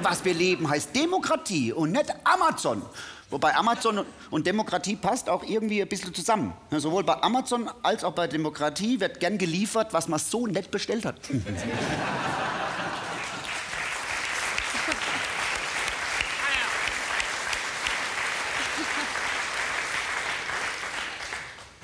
[0.02, 2.82] Was wir leben, heißt Demokratie und nicht Amazon.
[3.32, 6.54] Wobei Amazon und Demokratie passt auch irgendwie ein bisschen zusammen.
[6.70, 11.06] Sowohl bei Amazon als auch bei Demokratie wird gern geliefert, was man so nett bestellt
[11.06, 11.16] hat.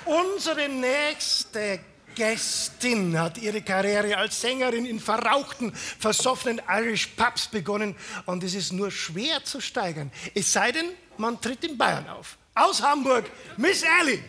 [0.06, 1.80] Unsere nächste
[2.16, 8.74] Gästin hat ihre Karriere als Sängerin in verrauchten, versoffenen Irish Pubs begonnen und es ist
[8.74, 10.12] nur schwer zu steigern.
[10.34, 12.38] Es sei denn, man tritt in Bayern auf.
[12.56, 14.24] Aus Hamburg, Miss Ellie.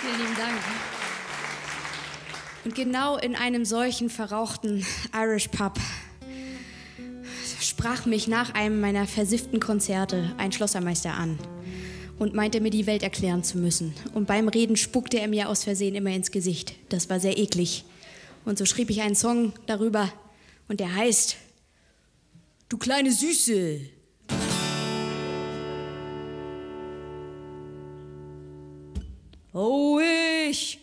[0.00, 0.60] Vielen lieben Dank.
[2.64, 5.78] Und genau in einem solchen verrauchten Irish Pub
[7.60, 11.38] sprach mich nach einem meiner versifften Konzerte ein Schlossermeister an
[12.18, 13.94] und meinte mir die Welt erklären zu müssen.
[14.14, 16.74] Und beim Reden spuckte er mir aus Versehen immer ins Gesicht.
[16.88, 17.84] Das war sehr eklig.
[18.44, 20.12] Und so schrieb ich einen Song darüber
[20.68, 21.36] und der heißt
[22.68, 23.80] Du kleine Süße.
[29.52, 30.00] Oh,
[30.50, 30.80] ich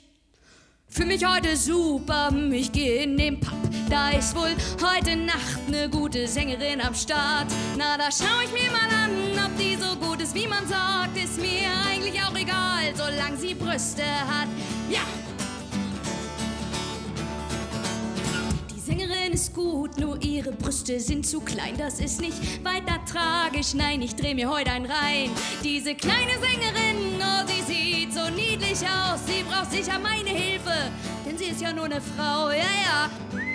[0.88, 2.34] fühl mich heute super.
[2.52, 3.73] Ich gehe in den Pub.
[3.94, 7.46] Da ist wohl heute Nacht ne gute Sängerin am Start.
[7.78, 9.12] Na, da schau ich mir mal an,
[9.46, 11.16] ob die so gut ist, wie man sagt.
[11.16, 14.48] Ist mir eigentlich auch egal, solange sie Brüste hat.
[14.90, 15.02] Ja!
[18.76, 21.76] Die Sängerin ist gut, nur ihre Brüste sind zu klein.
[21.78, 25.30] Das ist nicht weiter tragisch, nein, ich dreh mir heute ein rein.
[25.64, 29.20] Diese kleine Sängerin, oh, sie sieht so niedlich aus.
[29.28, 30.90] Sie braucht sicher meine Hilfe,
[31.28, 33.53] denn sie ist ja nur eine Frau, ja, ja.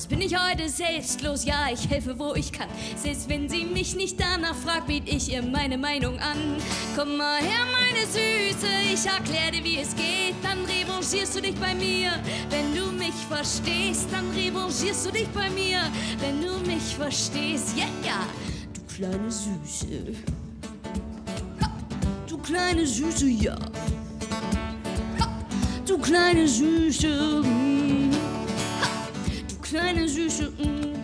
[0.00, 1.44] Was bin ich heute selbstlos?
[1.44, 2.68] Ja, ich helfe, wo ich kann.
[2.96, 6.56] Selbst wenn sie mich nicht danach fragt, biet ich ihr meine Meinung an.
[6.96, 10.36] Komm mal her, meine Süße, ich erklär dir, wie es geht.
[10.42, 12.12] Dann revanchierst du dich bei mir.
[12.48, 15.80] Wenn du mich verstehst, dann revanchierst du dich bei mir.
[16.18, 18.26] Wenn du mich verstehst, ja, yeah, ja,
[18.72, 20.14] du kleine Süße.
[22.26, 23.58] Du kleine Süße, ja.
[25.86, 27.69] Du kleine Süße.
[29.70, 30.50] Kleine Süße.
[30.58, 30.96] Mm.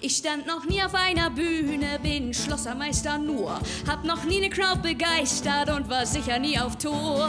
[0.00, 3.60] Ich stand noch nie auf einer Bühne, bin Schlossermeister nur.
[3.86, 7.28] Hab noch nie ne Crowd begeistert und war sicher nie auf Tour.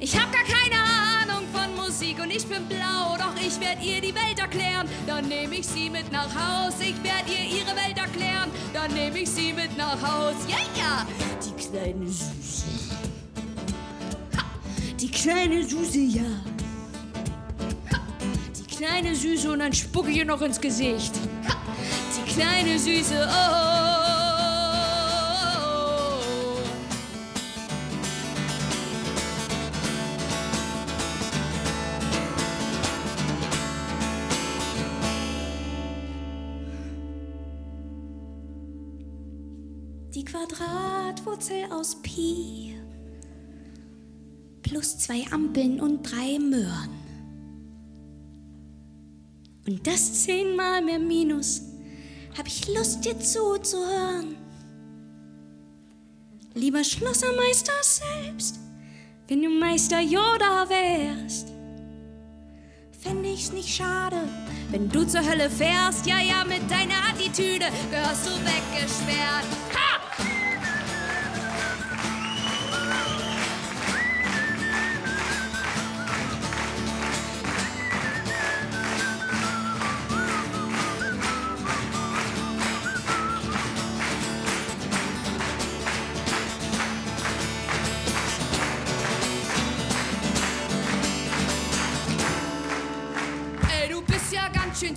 [0.00, 4.00] Ich hab gar keine Ahnung von Musik und ich bin blau, doch ich werd ihr
[4.00, 4.88] die Welt erklären.
[5.06, 8.50] Dann nehm ich sie mit nach Haus, ich werd ihr ihre Welt erklären.
[8.72, 11.06] Dann nehm ich sie mit nach Haus, ja, yeah, ja,
[11.46, 12.66] die kleine Süße.
[14.36, 14.44] Ha,
[15.00, 16.53] die kleine Süße, ja
[18.84, 21.14] kleine Süße und dann spucke ich ihr noch ins Gesicht.
[21.48, 21.56] Ha,
[22.16, 23.74] die kleine Süße, oh.
[40.14, 42.76] Die Quadratwurzel aus Pi
[44.62, 47.03] plus zwei Ampeln und drei Möhren.
[49.66, 51.62] Und das zehnmal mehr Minus,
[52.36, 54.36] hab ich Lust, dir zuzuhören.
[56.54, 58.60] Lieber Schlossermeister selbst,
[59.28, 61.48] wenn du Meister Yoda wärst,
[63.00, 64.28] fände ich's nicht schade,
[64.70, 66.06] wenn du zur Hölle fährst.
[66.06, 69.46] Ja, ja, mit deiner Attitüde gehörst du weggesperrt.
[69.74, 69.93] Ha!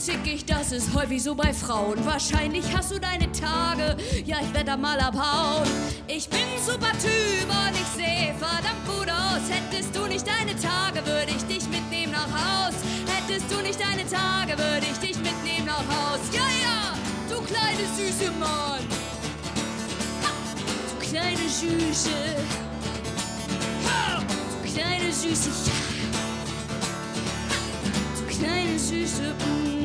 [0.08, 1.98] Zickig, das ist häufig so bei Frauen.
[2.06, 5.68] Wahrscheinlich hast du deine Tage, ja, ich werd da mal abhauen.
[6.08, 9.44] Ich bin super Typ und ich seh verdammt gut aus.
[9.50, 12.76] Hättest du nicht deine Tage, würde ich dich mitnehmen nach Haus.
[13.06, 16.22] Hättest du nicht deine Tage, würde ich dich mitnehmen nach Haus.
[16.32, 16.94] Ja, ja,
[17.30, 18.84] du kleine süße Mann.
[20.24, 20.32] Ha,
[20.90, 22.10] du kleine Süße.
[23.86, 25.98] Ha, du kleine Süße, ja
[28.40, 29.24] kleine süße.
[29.24, 29.77] Mm.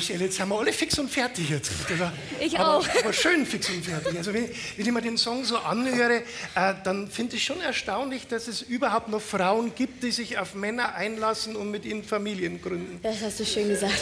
[0.00, 1.72] Ja, Michelle, jetzt haben wir alle fix und fertig jetzt.
[1.98, 2.88] War, ich aber, auch.
[3.02, 4.16] Aber schön fix und fertig.
[4.16, 6.22] Also wenn, wenn ich mir den Song so anhöre,
[6.54, 10.54] äh, dann finde ich schon erstaunlich, dass es überhaupt noch Frauen gibt, die sich auf
[10.54, 12.98] Männer einlassen und mit ihnen Familien gründen.
[13.02, 14.00] Das hast du schön gesagt.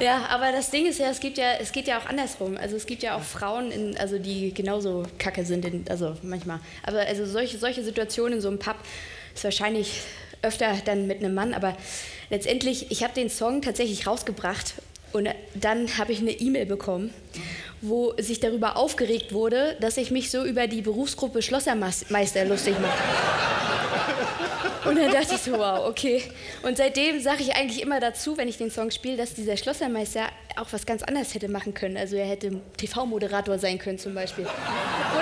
[0.00, 2.56] Ja, aber das Ding ist ja, es gibt ja, es geht ja auch andersrum.
[2.56, 6.60] Also es gibt ja auch Frauen, in, also die genauso kacke sind, in, also manchmal.
[6.82, 8.76] Aber also solche, solche Situationen in so einem Pub
[9.34, 10.00] ist wahrscheinlich
[10.42, 11.76] öfter dann mit einem Mann, aber
[12.30, 14.74] letztendlich, ich habe den Song tatsächlich rausgebracht
[15.12, 17.12] und dann habe ich eine E-Mail bekommen,
[17.80, 22.98] wo sich darüber aufgeregt wurde, dass ich mich so über die Berufsgruppe Schlossermeister lustig mache.
[24.86, 26.22] Und dann dachte ich so, wow, okay.
[26.62, 30.28] Und seitdem sage ich eigentlich immer dazu, wenn ich den Song spiele, dass dieser Schlossermeister
[30.56, 31.96] auch was ganz anderes hätte machen können.
[31.96, 34.44] Also er hätte TV-Moderator sein können zum Beispiel.
[34.44, 34.52] Oder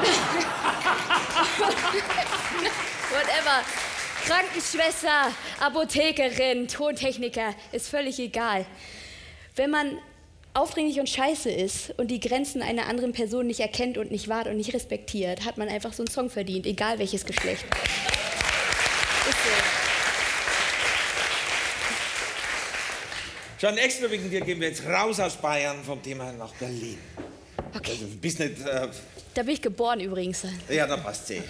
[3.11, 3.63] whatever.
[4.27, 8.65] Krankenschwester, Apothekerin, Tontechniker, ist völlig egal.
[9.55, 9.99] Wenn man
[10.55, 14.47] aufdringlich und scheiße ist und die Grenzen einer anderen Person nicht erkennt und nicht wahrt
[14.47, 17.65] und nicht respektiert, hat man einfach so einen Song verdient, egal welches Geschlecht.
[23.61, 26.99] Schon extra wegen dir gehen wir jetzt raus aus Bayern vom Thema nach Berlin.
[27.75, 27.93] Okay.
[27.93, 28.61] Also, du bist nicht.
[28.61, 28.89] Äh,
[29.35, 30.47] Da bin ich geboren übrigens.
[30.71, 31.43] ja, da passt sie.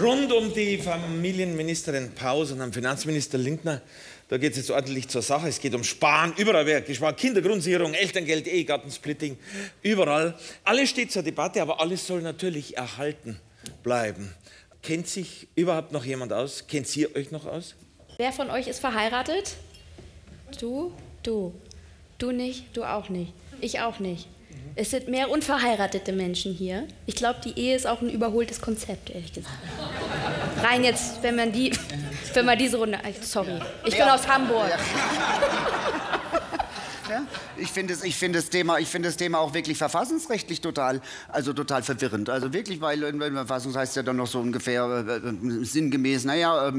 [0.00, 3.82] Rund um die Familienministerin Paus und am Finanzminister Lindner,
[4.28, 5.48] da geht es jetzt ordentlich zur Sache.
[5.48, 7.18] Es geht um Sparen, überall wird gespart.
[7.18, 9.36] Kindergrundsicherung, Elterngeld, Ehegattensplitting,
[9.82, 10.38] überall.
[10.62, 13.40] Alles steht zur Debatte, aber alles soll natürlich erhalten
[13.82, 14.32] bleiben.
[14.82, 16.68] Kennt sich überhaupt noch jemand aus?
[16.68, 17.74] Kennt ihr euch noch aus?
[18.18, 19.56] Wer von euch ist verheiratet?
[20.60, 20.92] Du?
[21.24, 21.54] Du.
[22.18, 22.66] Du nicht?
[22.76, 23.32] Du auch nicht.
[23.60, 24.28] Ich auch nicht.
[24.78, 26.86] Es sind mehr unverheiratete Menschen hier.
[27.06, 29.56] Ich glaube, die Ehe ist auch ein überholtes Konzept, ehrlich gesagt.
[30.62, 31.72] Rein jetzt, wenn man die,
[32.34, 32.98] wenn man diese Runde.
[33.22, 34.70] Sorry, ich bin aus Hamburg.
[37.08, 37.26] Ja?
[37.56, 41.00] Ich finde es, ich finde das Thema, ich finde das Thema auch wirklich verfassungsrechtlich total,
[41.28, 42.30] also total verwirrend.
[42.30, 46.24] Also wirklich, weil in der Verfassung heißt ja dann noch so ungefähr äh, äh, sinngemäß,
[46.24, 46.72] naja, äh,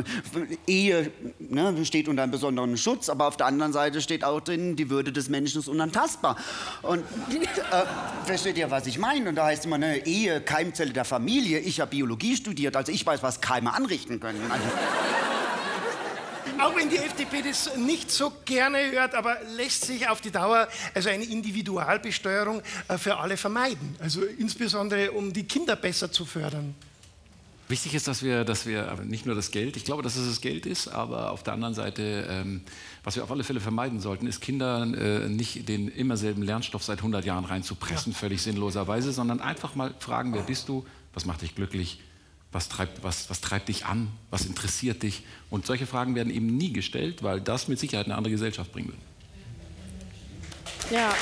[0.68, 4.76] Ehe ne, steht unter einem besonderen Schutz, aber auf der anderen Seite steht auch drin,
[4.76, 6.38] die Würde des Menschen ist unantastbar.
[6.82, 7.86] Und äh,
[8.26, 9.30] versteht ihr, was ich meine?
[9.30, 11.60] Und da heißt immer, ne, Ehe, Keimzelle der Familie.
[11.60, 14.42] Ich habe Biologie studiert, also ich weiß, was Keime anrichten können.
[14.50, 14.66] Also,
[16.60, 20.68] Auch wenn die FDP das nicht so gerne hört, aber lässt sich auf die Dauer
[20.94, 23.96] also eine Individualbesteuerung äh, für alle vermeiden.
[24.00, 26.74] Also insbesondere um die Kinder besser zu fördern.
[27.70, 30.40] Wichtig ist, dass wir, dass wir nicht nur das Geld, ich glaube, dass es das
[30.40, 32.62] Geld ist, aber auf der anderen Seite, ähm,
[33.04, 36.84] was wir auf alle Fälle vermeiden sollten, ist Kindern äh, nicht den immer selben Lernstoff
[36.84, 38.18] seit 100 Jahren reinzupressen, ja.
[38.18, 42.00] völlig sinnloserweise, sondern einfach mal fragen, wer bist du, was macht dich glücklich,
[42.52, 44.12] was treibt, was, was treibt dich an?
[44.30, 45.24] Was interessiert dich?
[45.50, 48.90] Und solche Fragen werden eben nie gestellt, weil das mit Sicherheit eine andere Gesellschaft bringen
[48.90, 50.92] wird.
[50.92, 51.14] Ja.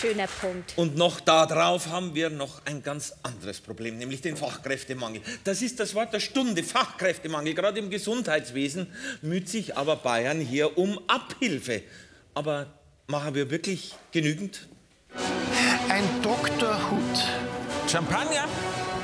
[0.00, 0.74] Schöner Punkt.
[0.76, 5.22] Und noch darauf haben wir noch ein ganz anderes Problem, nämlich den Fachkräftemangel.
[5.44, 7.54] Das ist das Wort der Stunde, Fachkräftemangel.
[7.54, 8.88] Gerade im Gesundheitswesen
[9.22, 11.82] müht sich aber Bayern hier um Abhilfe.
[12.34, 12.66] Aber
[13.06, 14.66] Machen wir wirklich genügend?
[15.90, 16.90] Ein Dr.
[16.90, 17.24] Hut.
[17.86, 18.48] Champagner?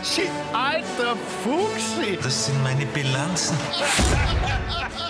[0.02, 0.22] Sie
[0.54, 2.18] alter Fuchsi!
[2.22, 3.58] Das sind meine Bilanzen.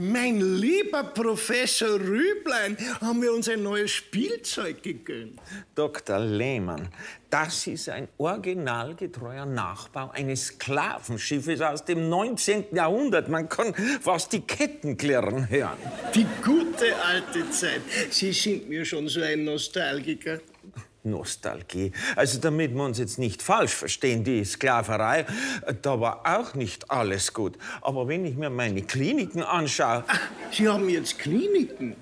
[0.00, 5.40] Mein lieber Professor Rüblein, haben wir uns ein neues Spielzeug gegönnt.
[5.74, 6.20] Dr.
[6.20, 6.88] Lehmann,
[7.30, 12.66] das ist ein originalgetreuer Nachbau eines Sklavenschiffes aus dem 19.
[12.76, 13.28] Jahrhundert.
[13.28, 15.78] Man kann fast die Ketten klirren hören.
[16.14, 17.82] Die gute alte Zeit.
[18.10, 20.38] Sie sind mir schon so ein Nostalgiker.
[21.10, 21.92] Nostalgie.
[22.16, 25.26] Also damit wir uns jetzt nicht falsch verstehen, die Sklaverei,
[25.82, 27.56] da war auch nicht alles gut.
[27.80, 30.04] Aber wenn ich mir meine Kliniken anschaue...
[30.06, 31.96] Ach, Sie haben jetzt Kliniken?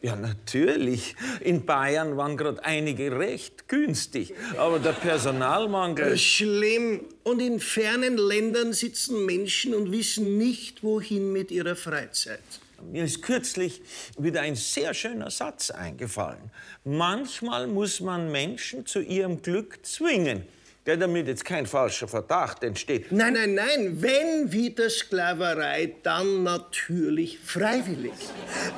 [0.00, 1.16] Ja, natürlich.
[1.40, 4.32] In Bayern waren gerade einige recht günstig.
[4.56, 6.12] Aber der Personalmangel...
[6.12, 7.00] Äh, schlimm.
[7.24, 12.38] Und in fernen Ländern sitzen Menschen und wissen nicht, wohin mit ihrer Freizeit.
[12.82, 13.82] Mir ist kürzlich
[14.18, 16.50] wieder ein sehr schöner Satz eingefallen.
[16.84, 20.46] Manchmal muss man Menschen zu ihrem Glück zwingen.
[20.86, 23.12] Der damit jetzt kein falscher Verdacht entsteht.
[23.12, 24.00] Nein, nein, nein.
[24.00, 28.14] Wenn wieder Sklaverei, dann natürlich freiwillig.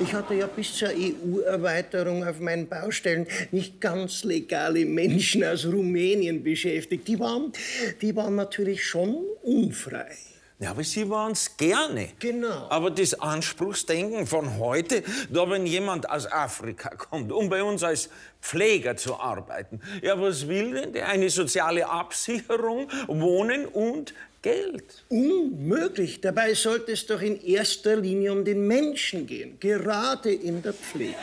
[0.01, 6.43] Ich hatte ja bis zur EU-Erweiterung auf meinen Baustellen nicht ganz legale Menschen aus Rumänien
[6.43, 7.07] beschäftigt.
[7.07, 7.53] Die waren,
[8.01, 10.17] die waren natürlich schon unfrei.
[10.61, 12.09] Ja, aber Sie waren es gerne.
[12.19, 12.67] Genau.
[12.69, 15.01] Aber das Anspruchsdenken von heute,
[15.31, 18.09] da wenn jemand aus Afrika kommt, um bei uns als
[18.41, 21.07] Pfleger zu arbeiten, ja, was will denn der?
[21.07, 25.03] Eine soziale Absicherung, Wohnen und Geld.
[25.09, 26.19] Unmöglich.
[26.19, 31.15] Dabei sollte es doch in erster Linie um den Menschen gehen, gerade in der Pflege.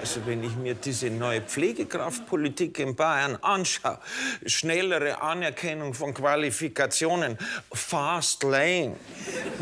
[0.00, 3.98] Also wenn ich mir diese neue Pflegekraftpolitik in Bayern anschaue,
[4.44, 7.38] schnellere Anerkennung von Qualifikationen,
[7.72, 8.96] Fast Lane.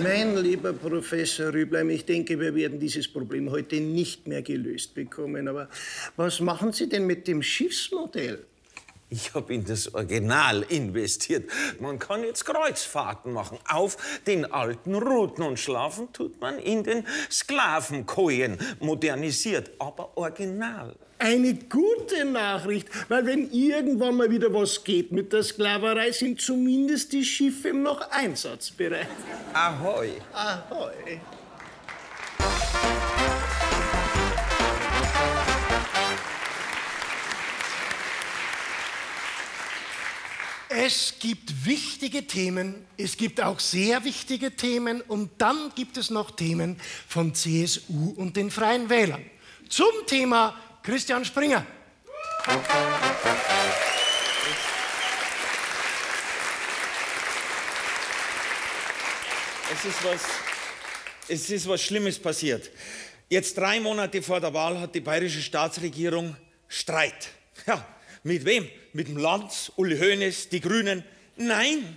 [0.02, 5.46] Mein lieber Professor Rübleim, ich denke, wir werden dieses Problem heute nicht mehr gelöst bekommen.
[5.46, 5.68] Aber
[6.16, 8.44] was machen Sie denn mit dem Schiffsmodell?
[9.10, 11.50] Ich habe in das Original investiert.
[11.78, 13.96] Man kann jetzt Kreuzfahrten machen auf
[14.26, 18.58] den alten Routen und schlafen tut man in den Sklavenkojen.
[18.80, 20.96] Modernisiert, aber original.
[21.18, 27.12] Eine gute Nachricht, weil wenn irgendwann mal wieder was geht mit der Sklaverei, sind zumindest
[27.12, 29.06] die Schiffe noch einsatzbereit.
[29.52, 30.10] Ahoi.
[30.32, 31.20] Ahoi.
[40.76, 46.32] Es gibt wichtige Themen, es gibt auch sehr wichtige Themen und dann gibt es noch
[46.32, 49.24] Themen von CSU und den Freien Wählern.
[49.68, 51.64] Zum Thema Christian Springer.
[59.72, 60.20] Es ist was,
[61.28, 62.68] es ist was Schlimmes passiert.
[63.28, 67.28] Jetzt drei Monate vor der Wahl hat die bayerische Staatsregierung Streit.
[67.64, 67.86] Ja,
[68.24, 68.68] mit wem?
[68.92, 71.04] Mit dem Lanz, Uli Hoeneß, die Grünen?
[71.36, 71.96] Nein,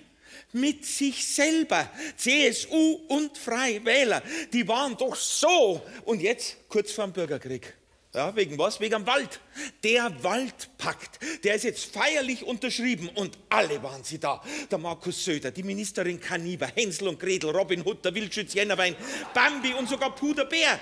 [0.53, 1.89] mit sich selber.
[2.15, 4.21] CSU und Freie Wähler,
[4.53, 5.81] die waren doch so.
[6.05, 7.73] Und jetzt kurz vor dem Bürgerkrieg.
[8.13, 8.79] Ja, wegen was?
[8.79, 9.39] Wegen dem Wald.
[9.83, 14.41] Der Waldpakt, der ist jetzt feierlich unterschrieben und alle waren sie da.
[14.71, 18.95] Der Markus Söder, die Ministerin Kaniber, Hänsel und Gretel, Robin Hood, der Wildschütz Jennerwein,
[19.33, 20.79] Bambi und sogar Puderbär.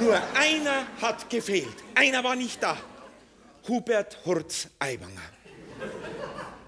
[0.00, 1.74] Nur einer hat gefehlt.
[1.94, 2.78] Einer war nicht da.
[3.68, 5.20] Hubert Hurz Aiwanger.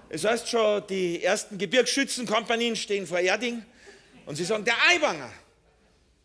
[0.09, 3.63] Es heißt schon, die ersten Gebirgsschützenkompanien stehen vor Erding
[4.25, 5.31] und sie sagen, der Aiwanger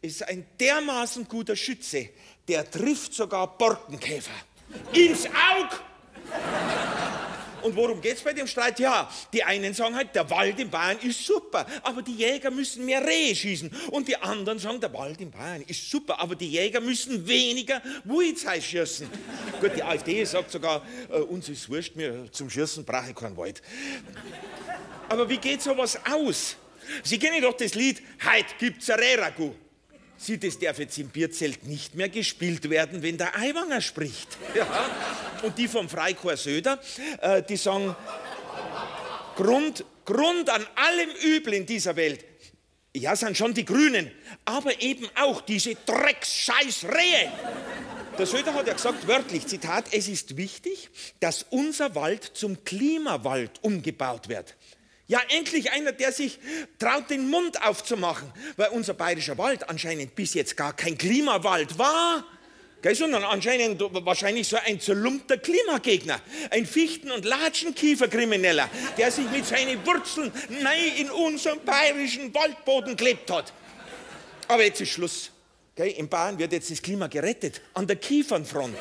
[0.00, 2.10] ist ein dermaßen guter Schütze,
[2.48, 4.30] der trifft sogar Borkenkäfer.
[4.92, 5.76] Ins Auge!
[7.62, 8.78] Und worum geht es bei dem Streit?
[8.78, 12.84] Ja, die einen sagen halt, der Wald in Bayern ist super, aber die Jäger müssen
[12.84, 13.70] mehr Rehe schießen.
[13.90, 17.80] Und die anderen sagen, der Wald in Bayern ist super, aber die Jäger müssen weniger
[18.04, 19.08] Wuizei schießen.
[19.60, 23.36] Gut, die AfD sagt sogar, äh, uns ist wurscht, mir zum Schießen brauche ich keinen
[23.36, 23.62] Wald.
[25.08, 26.56] Aber wie geht sowas aus?
[27.02, 29.52] Sie kennen doch das Lied, Heit gibt's ein Rehragu.
[30.22, 34.28] Sie, das darf jetzt im Bierzelt nicht mehr gespielt werden, wenn der Aiwanger spricht.
[34.54, 34.66] Ja.
[35.42, 36.80] Und die vom Freikorps Söder,
[37.20, 37.96] äh, die sagen,
[39.34, 42.24] Grund, Grund an allem Übel in dieser Welt,
[42.94, 44.10] ja, sind schon die Grünen,
[44.44, 47.32] aber eben auch diese Drecks-Scheiß-Rehe.
[48.18, 53.52] Der Söder hat ja gesagt, wörtlich, Zitat, es ist wichtig, dass unser Wald zum Klimawald
[53.62, 54.54] umgebaut wird.
[55.12, 56.38] Ja, endlich einer, der sich
[56.78, 62.24] traut, den Mund aufzumachen, weil unser bayerischer Wald anscheinend bis jetzt gar kein Klimawald war.
[62.80, 66.18] Gell, sondern anscheinend wahrscheinlich so ein zerlumpter Klimagegner,
[66.50, 73.30] ein Fichten- und Latschenkieferkrimineller, der sich mit seinen Wurzeln nein in unseren bayerischen Waldboden klebt
[73.30, 73.52] hat.
[74.48, 75.30] Aber jetzt ist Schluss.
[75.74, 78.78] Gell, in Bayern wird jetzt das Klima gerettet, an der Kiefernfront.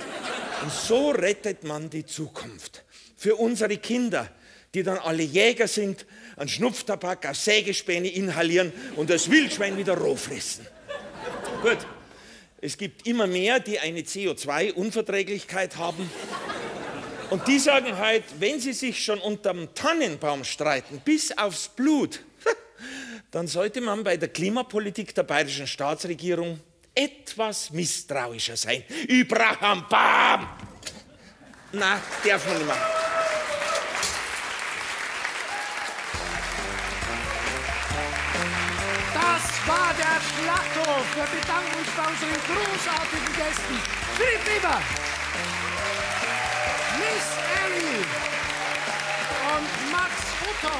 [0.61, 2.85] Und so rettet man die Zukunft.
[3.17, 4.31] Für unsere Kinder,
[4.73, 6.05] die dann alle Jäger sind,
[6.37, 10.65] an Schnupftabak aus Sägespäne inhalieren und das Wildschwein wieder roh fressen.
[11.61, 11.79] Gut,
[12.61, 16.09] es gibt immer mehr, die eine CO2-Unverträglichkeit haben.
[17.29, 22.21] Und die sagen halt, wenn sie sich schon unterm Tannenbaum streiten, bis aufs Blut,
[23.31, 26.59] dann sollte man bei der Klimapolitik der bayerischen Staatsregierung
[26.93, 28.83] etwas misstrauischer sein.
[29.07, 30.49] Ibrahim Bam!
[31.71, 33.10] Na, darf man nicht machen.
[39.71, 41.05] War der Schlachthof.
[41.15, 43.75] Wir bedanken uns bei unseren großartigen Gästen.
[44.19, 44.77] Philipp Weber,
[46.99, 47.27] Miss
[47.63, 48.03] Annie
[49.55, 50.11] und Max
[50.43, 50.79] Utter.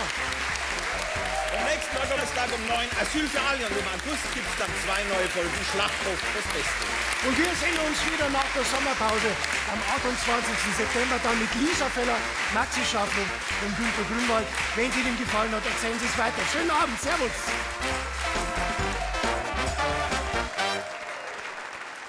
[1.52, 5.04] Am nächsten Donnerstag um 9 Asyl für alle und im August gibt es dann zwei
[5.12, 6.84] neue Folgen Schlachthof, das Beste.
[7.28, 9.32] Und wir sehen uns wieder nach der Sommerpause
[9.72, 10.48] am 28.
[10.80, 12.20] September dann mit Lisa Feller,
[12.56, 13.28] Maxi Schaffner
[13.68, 14.48] und Günter Grünwald.
[14.76, 16.44] Wenn es Ihnen gefallen hat, erzählen Sie es weiter.
[16.52, 17.36] Schönen Abend, Servus.